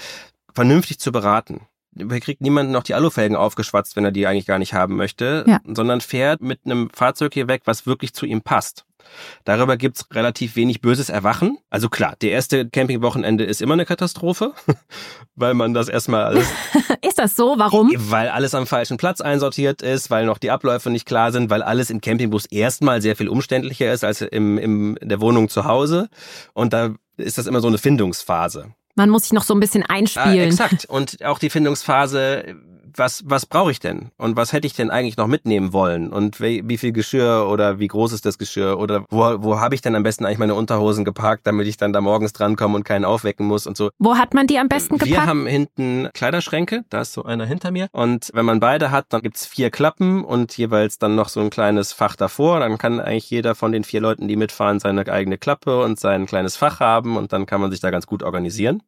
vernünftig 0.55 0.99
zu 0.99 1.13
beraten. 1.13 1.63
kriegt 2.21 2.41
niemand 2.41 2.71
noch 2.71 2.83
die 2.85 2.95
Alufelgen 2.95 3.37
aufgeschwatzt, 3.37 3.97
wenn 3.97 4.05
er 4.05 4.13
die 4.13 4.27
eigentlich 4.27 4.47
gar 4.47 4.59
nicht 4.59 4.75
haben 4.75 4.97
möchte, 4.97 5.45
Ja. 5.47 5.61
sondern 5.67 6.01
fährt 6.01 6.41
mit 6.41 6.61
einem 6.65 6.91
Fahrzeug 6.91 7.35
hier 7.35 7.49
weg, 7.49 7.63
was 7.65 7.87
wirklich 7.87 8.15
zu 8.15 8.27
ihm 8.27 8.43
passt. 8.43 8.85
Darüber 9.45 9.77
gibt's 9.77 10.07
relativ 10.13 10.57
wenig 10.57 10.81
böses 10.81 11.09
Erwachen. 11.09 11.59
Also 11.71 11.89
klar, 11.89 12.15
der 12.21 12.31
erste 12.33 12.69
Campingwochenende 12.69 13.45
ist 13.45 13.63
immer 13.63 13.75
eine 13.75 13.87
Katastrophe, 13.87 14.53
weil 15.35 15.55
man 15.55 15.75
das 15.75 15.89
erstmal 15.89 16.25
alles, 16.25 16.49
Ist 17.07 17.19
das 17.19 17.37
so? 17.37 17.55
Warum? 17.59 17.93
weil 17.97 18.29
alles 18.29 18.55
am 18.55 18.67
falschen 18.67 18.97
Platz 18.97 19.21
einsortiert 19.21 19.83
ist, 19.83 20.11
weil 20.11 20.27
noch 20.27 20.39
die 20.39 20.51
Abläufe 20.51 20.91
nicht 20.91 21.07
klar 21.07 21.33
sind, 21.33 21.51
weil 21.51 21.63
alles 21.63 21.91
im 21.91 22.01
Campingbus 22.01 22.47
erstmal 22.47 23.03
sehr 23.03 23.17
viel 23.17 23.29
umständlicher 23.29 23.93
ist 23.93 24.05
als 24.05 24.21
im, 24.21 24.59
im 24.59 24.99
der 25.01 25.21
Wohnung 25.21 25.49
zu 25.49 25.65
Hause. 25.65 26.09
Und 26.53 26.73
da 26.73 26.95
ist 27.17 27.39
das 27.39 27.47
immer 27.47 27.61
so 27.61 27.69
eine 27.69 27.79
Findungsphase. 27.79 28.75
Man 29.01 29.09
muss 29.09 29.23
sich 29.23 29.33
noch 29.33 29.45
so 29.45 29.55
ein 29.55 29.61
bisschen 29.61 29.83
einspielen. 29.83 30.51
exakt. 30.51 30.85
Und 30.85 31.25
auch 31.25 31.39
die 31.39 31.49
Findungsphase, 31.49 32.55
was, 32.97 33.23
was 33.25 33.47
brauche 33.47 33.71
ich 33.71 33.81
denn? 33.81 34.11
Und 34.17 34.37
was 34.37 34.53
hätte 34.53 34.67
ich 34.67 34.75
denn 34.75 34.91
eigentlich 34.91 35.17
noch 35.17 35.27
mitnehmen 35.27 35.73
wollen? 35.73 36.13
Und 36.13 36.41
wie, 36.41 36.63
wie 36.69 36.77
viel 36.77 36.93
Geschirr 36.93 37.47
oder 37.49 37.79
wie 37.79 37.87
groß 37.87 38.13
ist 38.13 38.27
das 38.27 38.37
Geschirr? 38.37 38.79
Oder 38.79 39.05
wo, 39.11 39.43
wo 39.43 39.61
habe 39.61 39.75
ich 39.75 39.81
denn 39.81 39.95
am 39.95 40.03
besten 40.03 40.25
eigentlich 40.27 40.39
meine 40.39 40.55
Unterhosen 40.55 41.05
geparkt, 41.05 41.47
damit 41.47 41.67
ich 41.67 41.77
dann 41.77 41.93
da 41.93 42.01
morgens 42.01 42.33
drankomme 42.33 42.77
und 42.77 42.85
keinen 42.85 43.05
aufwecken 43.05 43.47
muss 43.47 43.67
und 43.67 43.77
so. 43.77 43.91
Wo 43.99 44.17
hat 44.17 44.35
man 44.35 44.47
die 44.47 44.59
am 44.59 44.69
besten 44.69 45.01
Wir 45.01 45.07
gepackt? 45.07 45.27
haben 45.27 45.47
hinten 45.47 46.09
Kleiderschränke, 46.13 46.85
da 46.91 47.01
ist 47.03 47.13
so 47.13 47.25
einer 47.25 47.47
hinter 47.47 47.71
mir. 47.71 47.89
Und 47.93 48.31
wenn 48.35 48.45
man 48.45 48.61
beide 48.61 48.91
hat, 48.91 49.07
dann 49.11 49.23
gibt's 49.23 49.47
vier 49.47 49.71
Klappen 49.71 50.25
und 50.25 50.57
jeweils 50.57 50.99
dann 50.99 51.15
noch 51.15 51.29
so 51.29 51.41
ein 51.41 51.51
kleines 51.51 51.93
Fach 51.93 52.17
davor. 52.17 52.61
Dann 52.61 52.77
kann 52.77 53.01
eigentlich 53.01 53.31
jeder 53.31 53.55
von 53.55 53.73
den 53.73 53.85
vier 53.85 54.01
Leuten, 54.01 54.29
die 54.29 54.37
mitfahren, 54.37 54.81
seine 54.81 55.07
eigene 55.11 55.39
Klappe 55.39 55.83
und 55.83 55.99
sein 55.99 56.27
kleines 56.27 56.57
Fach 56.57 56.81
haben 56.81 57.17
und 57.17 57.33
dann 57.33 57.47
kann 57.47 57.61
man 57.61 57.71
sich 57.71 57.81
da 57.81 57.91
ganz 57.91 58.07
gut 58.07 58.23
organisieren. 58.23 58.83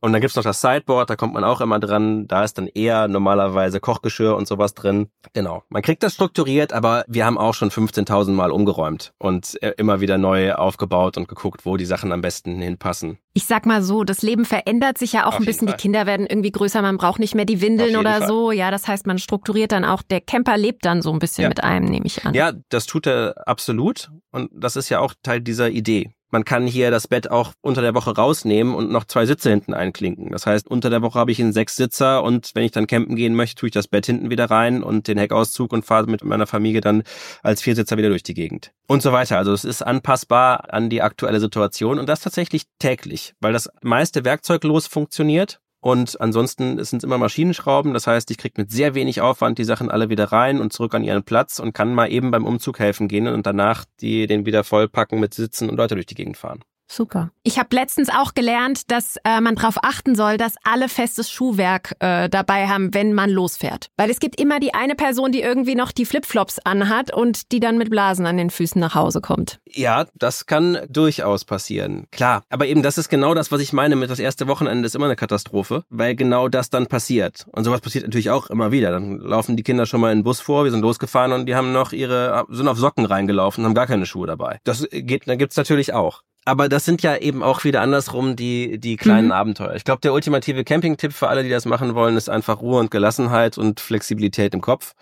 Und 0.00 0.12
dann 0.12 0.20
gibt's 0.20 0.36
noch 0.36 0.42
das 0.44 0.60
Sideboard, 0.60 1.10
da 1.10 1.16
kommt 1.16 1.34
man 1.34 1.44
auch 1.44 1.60
immer 1.60 1.78
dran. 1.80 2.26
Da 2.28 2.44
ist 2.44 2.58
dann 2.58 2.66
eher 2.66 3.08
normalerweise 3.08 3.80
Kochgeschirr 3.80 4.36
und 4.36 4.46
sowas 4.46 4.74
drin. 4.74 5.08
Genau. 5.32 5.62
Man 5.68 5.82
kriegt 5.82 6.02
das 6.02 6.14
strukturiert, 6.14 6.72
aber 6.72 7.04
wir 7.08 7.24
haben 7.26 7.38
auch 7.38 7.54
schon 7.54 7.70
15.000 7.70 8.30
Mal 8.32 8.50
umgeräumt 8.50 9.12
und 9.18 9.60
äh, 9.62 9.72
immer 9.78 10.00
wieder 10.00 10.18
neu 10.18 10.54
aufgebaut 10.54 11.16
und 11.16 11.28
geguckt, 11.28 11.64
wo 11.66 11.76
die 11.76 11.84
Sachen 11.86 12.12
am 12.12 12.20
besten 12.20 12.60
hinpassen. 12.60 13.18
Ich 13.32 13.44
sag 13.46 13.66
mal 13.66 13.82
so, 13.82 14.02
das 14.04 14.22
Leben 14.22 14.44
verändert 14.46 14.96
sich 14.98 15.12
ja 15.12 15.24
auch 15.24 15.34
Auf 15.34 15.40
ein 15.40 15.44
bisschen. 15.44 15.68
Fall. 15.68 15.76
Die 15.76 15.82
Kinder 15.82 16.06
werden 16.06 16.26
irgendwie 16.26 16.50
größer, 16.52 16.80
man 16.80 16.96
braucht 16.96 17.18
nicht 17.20 17.34
mehr 17.34 17.44
die 17.44 17.60
Windeln 17.60 17.96
oder 17.96 18.18
Fall. 18.18 18.28
so. 18.28 18.50
Ja, 18.52 18.70
das 18.70 18.88
heißt, 18.88 19.06
man 19.06 19.18
strukturiert 19.18 19.72
dann 19.72 19.84
auch, 19.84 20.02
der 20.02 20.20
Camper 20.22 20.56
lebt 20.56 20.84
dann 20.86 21.02
so 21.02 21.12
ein 21.12 21.18
bisschen 21.18 21.42
Ja. 21.42 21.48
mit 21.48 21.62
einem, 21.62 21.86
nehme 21.86 22.06
ich 22.06 22.24
an. 22.24 22.32
Ja, 22.34 22.52
das 22.70 22.86
tut 22.86 23.06
er 23.06 23.34
absolut. 23.46 24.10
Und 24.32 24.50
das 24.52 24.76
ist 24.76 24.88
ja 24.88 25.00
auch 25.00 25.12
Teil 25.22 25.40
dieser 25.40 25.68
Idee. 25.70 26.12
Man 26.36 26.44
kann 26.44 26.66
hier 26.66 26.90
das 26.90 27.08
Bett 27.08 27.30
auch 27.30 27.54
unter 27.62 27.80
der 27.80 27.94
Woche 27.94 28.14
rausnehmen 28.14 28.74
und 28.74 28.90
noch 28.90 29.04
zwei 29.04 29.24
Sitze 29.24 29.48
hinten 29.48 29.72
einklinken. 29.72 30.32
Das 30.32 30.44
heißt, 30.44 30.68
unter 30.68 30.90
der 30.90 31.00
Woche 31.00 31.18
habe 31.18 31.32
ich 31.32 31.40
einen 31.40 31.54
Sechssitzer 31.54 32.22
und 32.22 32.50
wenn 32.52 32.62
ich 32.62 32.72
dann 32.72 32.86
campen 32.86 33.16
gehen 33.16 33.34
möchte, 33.34 33.54
tue 33.54 33.68
ich 33.68 33.72
das 33.72 33.88
Bett 33.88 34.04
hinten 34.04 34.28
wieder 34.28 34.50
rein 34.50 34.82
und 34.82 35.08
den 35.08 35.16
Heckauszug 35.16 35.72
und 35.72 35.86
fahre 35.86 36.10
mit 36.10 36.22
meiner 36.24 36.46
Familie 36.46 36.82
dann 36.82 37.04
als 37.42 37.62
Viersitzer 37.62 37.96
wieder 37.96 38.10
durch 38.10 38.22
die 38.22 38.34
Gegend. 38.34 38.72
Und 38.86 39.00
so 39.00 39.12
weiter. 39.12 39.38
Also 39.38 39.54
es 39.54 39.64
ist 39.64 39.80
anpassbar 39.80 40.74
an 40.74 40.90
die 40.90 41.00
aktuelle 41.00 41.40
Situation 41.40 41.98
und 41.98 42.06
das 42.06 42.20
tatsächlich 42.20 42.64
täglich, 42.78 43.32
weil 43.40 43.54
das 43.54 43.70
meiste 43.80 44.26
werkzeuglos 44.26 44.86
funktioniert. 44.86 45.58
Und 45.80 46.20
ansonsten 46.20 46.82
sind 46.82 46.98
es 46.98 47.04
immer 47.04 47.18
Maschinenschrauben. 47.18 47.94
Das 47.94 48.06
heißt, 48.06 48.30
ich 48.30 48.38
kriege 48.38 48.60
mit 48.60 48.70
sehr 48.70 48.94
wenig 48.94 49.20
Aufwand 49.20 49.58
die 49.58 49.64
Sachen 49.64 49.90
alle 49.90 50.08
wieder 50.08 50.32
rein 50.32 50.60
und 50.60 50.72
zurück 50.72 50.94
an 50.94 51.04
ihren 51.04 51.22
Platz 51.22 51.58
und 51.58 51.74
kann 51.74 51.94
mal 51.94 52.10
eben 52.10 52.30
beim 52.30 52.44
Umzug 52.44 52.78
helfen 52.78 53.08
gehen 53.08 53.28
und 53.28 53.46
danach 53.46 53.84
die 54.00 54.26
den 54.26 54.46
wieder 54.46 54.64
vollpacken 54.64 55.20
mit 55.20 55.34
Sitzen 55.34 55.70
und 55.70 55.76
Leute 55.76 55.94
durch 55.94 56.06
die 56.06 56.14
Gegend 56.14 56.36
fahren. 56.36 56.60
Super. 56.88 57.30
Ich 57.42 57.58
habe 57.58 57.74
letztens 57.74 58.08
auch 58.08 58.34
gelernt, 58.34 58.90
dass 58.90 59.16
äh, 59.24 59.40
man 59.40 59.56
darauf 59.56 59.82
achten 59.82 60.14
soll, 60.14 60.36
dass 60.36 60.54
alle 60.64 60.88
festes 60.88 61.30
Schuhwerk 61.30 61.94
äh, 61.98 62.28
dabei 62.28 62.68
haben, 62.68 62.94
wenn 62.94 63.12
man 63.12 63.30
losfährt. 63.30 63.90
Weil 63.96 64.10
es 64.10 64.20
gibt 64.20 64.40
immer 64.40 64.60
die 64.60 64.74
eine 64.74 64.94
Person, 64.94 65.32
die 65.32 65.40
irgendwie 65.40 65.74
noch 65.74 65.92
die 65.92 66.06
Flipflops 66.06 66.60
anhat 66.60 67.12
und 67.12 67.52
die 67.52 67.60
dann 67.60 67.78
mit 67.78 67.90
Blasen 67.90 68.26
an 68.26 68.36
den 68.36 68.50
Füßen 68.50 68.80
nach 68.80 68.94
Hause 68.94 69.20
kommt. 69.20 69.58
Ja, 69.68 70.06
das 70.14 70.46
kann 70.46 70.78
durchaus 70.88 71.44
passieren. 71.44 72.06
Klar, 72.12 72.44
aber 72.50 72.66
eben 72.66 72.82
das 72.82 72.98
ist 72.98 73.08
genau 73.08 73.34
das, 73.34 73.50
was 73.50 73.60
ich 73.60 73.72
meine 73.72 73.96
mit 73.96 74.10
das 74.10 74.18
erste 74.18 74.46
Wochenende 74.46 74.86
ist 74.86 74.94
immer 74.94 75.06
eine 75.06 75.16
Katastrophe, 75.16 75.84
weil 75.90 76.14
genau 76.14 76.48
das 76.48 76.70
dann 76.70 76.86
passiert. 76.86 77.46
Und 77.52 77.64
sowas 77.64 77.80
passiert 77.80 78.04
natürlich 78.04 78.30
auch 78.30 78.48
immer 78.48 78.70
wieder. 78.70 78.90
Dann 78.92 79.18
laufen 79.18 79.56
die 79.56 79.62
Kinder 79.62 79.86
schon 79.86 80.00
mal 80.00 80.12
in 80.12 80.18
den 80.18 80.24
Bus 80.24 80.40
vor, 80.40 80.64
wir 80.64 80.70
sind 80.70 80.82
losgefahren 80.82 81.32
und 81.32 81.46
die 81.46 81.54
haben 81.54 81.72
noch 81.72 81.92
ihre, 81.92 82.46
sind 82.48 82.68
auf 82.68 82.78
Socken 82.78 83.04
reingelaufen, 83.04 83.64
haben 83.64 83.74
gar 83.74 83.86
keine 83.86 84.06
Schuhe 84.06 84.26
dabei. 84.26 84.60
Das 84.64 84.86
geht, 84.90 85.28
dann 85.28 85.38
gibt's 85.38 85.56
natürlich 85.56 85.92
auch. 85.92 86.22
Aber 86.46 86.68
das 86.68 86.84
sind 86.84 87.02
ja 87.02 87.16
eben 87.16 87.42
auch 87.42 87.64
wieder 87.64 87.80
andersrum 87.82 88.36
die, 88.36 88.78
die 88.78 88.96
kleinen 88.96 89.26
Mhm. 89.26 89.32
Abenteuer. 89.32 89.74
Ich 89.74 89.82
glaube, 89.82 90.00
der 90.00 90.12
ultimative 90.14 90.62
Campingtipp 90.62 91.12
für 91.12 91.26
alle, 91.28 91.42
die 91.42 91.50
das 91.50 91.64
machen 91.64 91.96
wollen, 91.96 92.16
ist 92.16 92.30
einfach 92.30 92.62
Ruhe 92.62 92.78
und 92.78 92.92
Gelassenheit 92.92 93.58
und 93.58 93.80
Flexibilität 93.80 94.54
im 94.54 94.60
Kopf. 94.60 94.94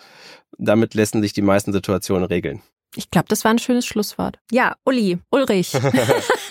Damit 0.57 0.95
lassen 0.95 1.21
sich 1.21 1.35
die 1.35 1.43
meisten 1.43 1.73
Situationen 1.73 2.25
regeln. 2.27 2.63
Ich 2.97 3.11
glaube, 3.11 3.27
das 3.29 3.45
war 3.45 3.51
ein 3.51 3.59
schönes 3.59 3.87
Schlusswort. 3.87 4.39
Ja, 4.51 4.75
Uli, 4.85 5.19
Ulrich. 5.31 5.73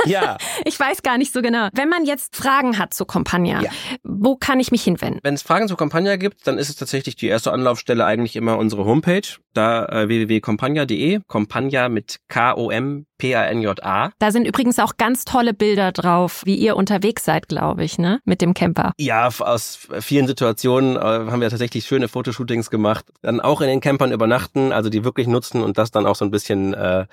Ja. 0.06 0.38
Ich 0.66 0.78
weiß 0.78 1.02
gar 1.02 1.18
nicht 1.18 1.32
so 1.32 1.42
genau. 1.42 1.70
Wenn 1.74 1.88
man 1.88 2.04
jetzt 2.04 2.36
Fragen 2.36 2.78
hat 2.78 2.94
zu 2.94 3.06
Compagna, 3.06 3.62
Ja. 3.62 3.70
wo 4.04 4.36
kann 4.36 4.60
ich 4.60 4.70
mich 4.70 4.84
hinwenden? 4.84 5.22
Wenn 5.24 5.34
es 5.36 5.42
Fragen 5.44 5.70
zu 5.70 5.78
Campagna 5.78 6.18
gibt, 6.18 6.46
dann 6.46 6.58
ist 6.58 6.68
es 6.70 6.76
tatsächlich 6.76 7.16
die 7.16 7.28
erste 7.28 7.54
Anlaufstelle 7.54 8.04
eigentlich 8.04 8.36
immer 8.36 8.58
unsere 8.58 8.84
Homepage, 8.84 9.22
da 9.54 9.86
äh, 9.86 10.10
www.compagna.de, 10.10 11.22
Compagna 11.28 11.88
mit 11.88 12.18
K-O-M-P-A-N-J-A. 12.28 14.12
Da 14.20 14.32
sind 14.32 14.46
übrigens 14.46 14.80
auch 14.80 14.98
ganz 14.98 15.26
tolle 15.26 15.54
Bilder 15.54 15.92
drauf, 15.92 16.42
wie 16.46 16.56
ihr 16.56 16.76
unterwegs 16.76 17.24
seid, 17.26 17.48
glaube 17.48 17.84
ich, 17.84 17.98
ne? 17.98 18.20
Mit 18.26 18.42
dem 18.42 18.54
Camper. 18.54 18.92
Ja, 19.00 19.28
aus 19.28 19.88
vielen 20.02 20.28
Situationen 20.28 20.96
äh, 20.98 21.00
haben 21.00 21.42
wir 21.42 21.50
tatsächlich 21.50 21.86
schöne 21.86 22.08
Fotoshootings 22.08 22.70
gemacht. 22.70 23.06
Dann 23.22 23.40
auch 23.40 23.62
in 23.62 23.68
den 23.68 23.80
Campern 23.82 24.12
übernachten, 24.12 24.72
also 24.72 24.90
die 24.90 25.04
wirklich 25.04 25.28
nutzen 25.28 25.62
und 25.64 25.78
das 25.78 25.92
dann 25.92 26.06
auch 26.06 26.16
so 26.16 26.26
ein 26.26 26.32
bisschen 26.34 26.74
äh, 26.74 27.06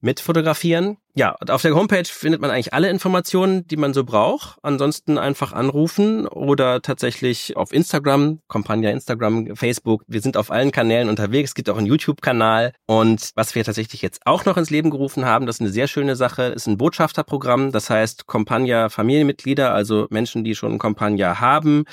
mit 0.00 0.18
fotografieren. 0.18 0.96
Ja, 1.18 1.34
auf 1.48 1.62
der 1.62 1.74
Homepage 1.74 2.04
findet 2.04 2.42
man 2.42 2.50
eigentlich 2.50 2.74
alle 2.74 2.90
Informationen, 2.90 3.66
die 3.66 3.78
man 3.78 3.94
so 3.94 4.04
braucht. 4.04 4.58
Ansonsten 4.62 5.16
einfach 5.16 5.54
anrufen 5.54 6.26
oder 6.26 6.82
tatsächlich 6.82 7.56
auf 7.56 7.72
Instagram, 7.72 8.40
Compagna 8.48 8.90
Instagram, 8.90 9.56
Facebook. 9.56 10.04
Wir 10.08 10.20
sind 10.20 10.36
auf 10.36 10.50
allen 10.50 10.72
Kanälen 10.72 11.08
unterwegs. 11.08 11.52
Es 11.52 11.54
gibt 11.54 11.70
auch 11.70 11.78
einen 11.78 11.86
YouTube-Kanal. 11.86 12.74
Und 12.84 13.30
was 13.34 13.54
wir 13.54 13.64
tatsächlich 13.64 14.02
jetzt 14.02 14.26
auch 14.26 14.44
noch 14.44 14.58
ins 14.58 14.68
Leben 14.68 14.90
gerufen 14.90 15.24
haben, 15.24 15.46
das 15.46 15.56
ist 15.56 15.62
eine 15.62 15.70
sehr 15.70 15.88
schöne 15.88 16.16
Sache, 16.16 16.42
ist 16.42 16.66
ein 16.66 16.76
Botschafterprogramm. 16.76 17.72
Das 17.72 17.88
heißt, 17.88 18.26
Compagna 18.26 18.90
Familienmitglieder, 18.90 19.72
also 19.72 20.08
Menschen, 20.10 20.44
die 20.44 20.54
schon 20.54 20.72
einen 20.72 20.78
Compagna 20.78 21.40
haben, 21.40 21.84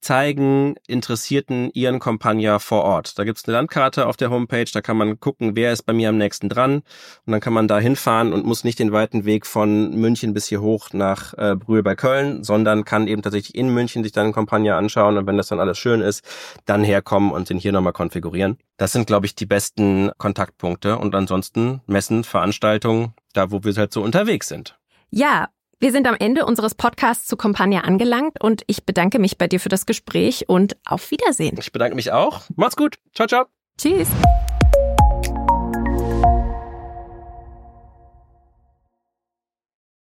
zeigen 0.00 0.76
Interessierten 0.86 1.70
ihren 1.74 1.98
Compagna 1.98 2.58
vor 2.58 2.84
Ort. 2.84 3.18
Da 3.18 3.24
gibt's 3.24 3.44
eine 3.46 3.58
Landkarte 3.58 4.06
auf 4.06 4.16
der 4.16 4.30
Homepage, 4.30 4.64
da 4.72 4.80
kann 4.80 4.96
man 4.96 5.20
gucken, 5.20 5.54
wer 5.54 5.70
ist 5.70 5.82
bei 5.82 5.92
mir 5.92 6.08
am 6.08 6.16
nächsten 6.16 6.48
dran. 6.48 6.76
Und 7.26 7.32
dann 7.32 7.40
kann 7.40 7.52
man 7.52 7.68
da 7.68 7.78
hinfahren 7.78 8.32
und 8.32 8.46
muss 8.46 8.64
nicht 8.64 8.69
den 8.76 8.92
weiten 8.92 9.24
Weg 9.24 9.46
von 9.46 9.94
München 9.94 10.34
bis 10.34 10.46
hier 10.46 10.60
hoch 10.60 10.88
nach 10.92 11.34
äh, 11.34 11.56
Brühl 11.56 11.82
bei 11.82 11.94
Köln, 11.94 12.44
sondern 12.44 12.84
kann 12.84 13.08
eben 13.08 13.22
tatsächlich 13.22 13.54
in 13.54 13.72
München 13.72 14.02
sich 14.02 14.12
dann 14.12 14.32
Compagna 14.32 14.76
anschauen 14.76 15.16
und 15.16 15.26
wenn 15.26 15.36
das 15.36 15.48
dann 15.48 15.60
alles 15.60 15.78
schön 15.78 16.00
ist, 16.00 16.24
dann 16.66 16.84
herkommen 16.84 17.32
und 17.32 17.50
den 17.50 17.58
hier 17.58 17.72
nochmal 17.72 17.92
konfigurieren. 17.92 18.58
Das 18.76 18.92
sind, 18.92 19.06
glaube 19.06 19.26
ich, 19.26 19.34
die 19.34 19.46
besten 19.46 20.10
Kontaktpunkte 20.18 20.98
und 20.98 21.14
ansonsten 21.14 21.80
Messen, 21.86 22.24
Veranstaltungen, 22.24 23.14
da 23.32 23.50
wo 23.50 23.62
wir 23.64 23.74
halt 23.74 23.92
so 23.92 24.02
unterwegs 24.02 24.48
sind. 24.48 24.78
Ja, 25.10 25.48
wir 25.82 25.92
sind 25.92 26.06
am 26.06 26.16
Ende 26.18 26.44
unseres 26.44 26.74
Podcasts 26.74 27.26
zu 27.26 27.38
Compagna 27.38 27.80
angelangt 27.80 28.42
und 28.42 28.62
ich 28.66 28.84
bedanke 28.84 29.18
mich 29.18 29.38
bei 29.38 29.48
dir 29.48 29.58
für 29.58 29.70
das 29.70 29.86
Gespräch 29.86 30.46
und 30.46 30.76
auf 30.84 31.10
Wiedersehen. 31.10 31.56
Ich 31.58 31.72
bedanke 31.72 31.96
mich 31.96 32.12
auch. 32.12 32.42
Macht's 32.54 32.76
gut. 32.76 32.98
Ciao, 33.14 33.26
ciao. 33.26 33.46
Tschüss. 33.78 34.08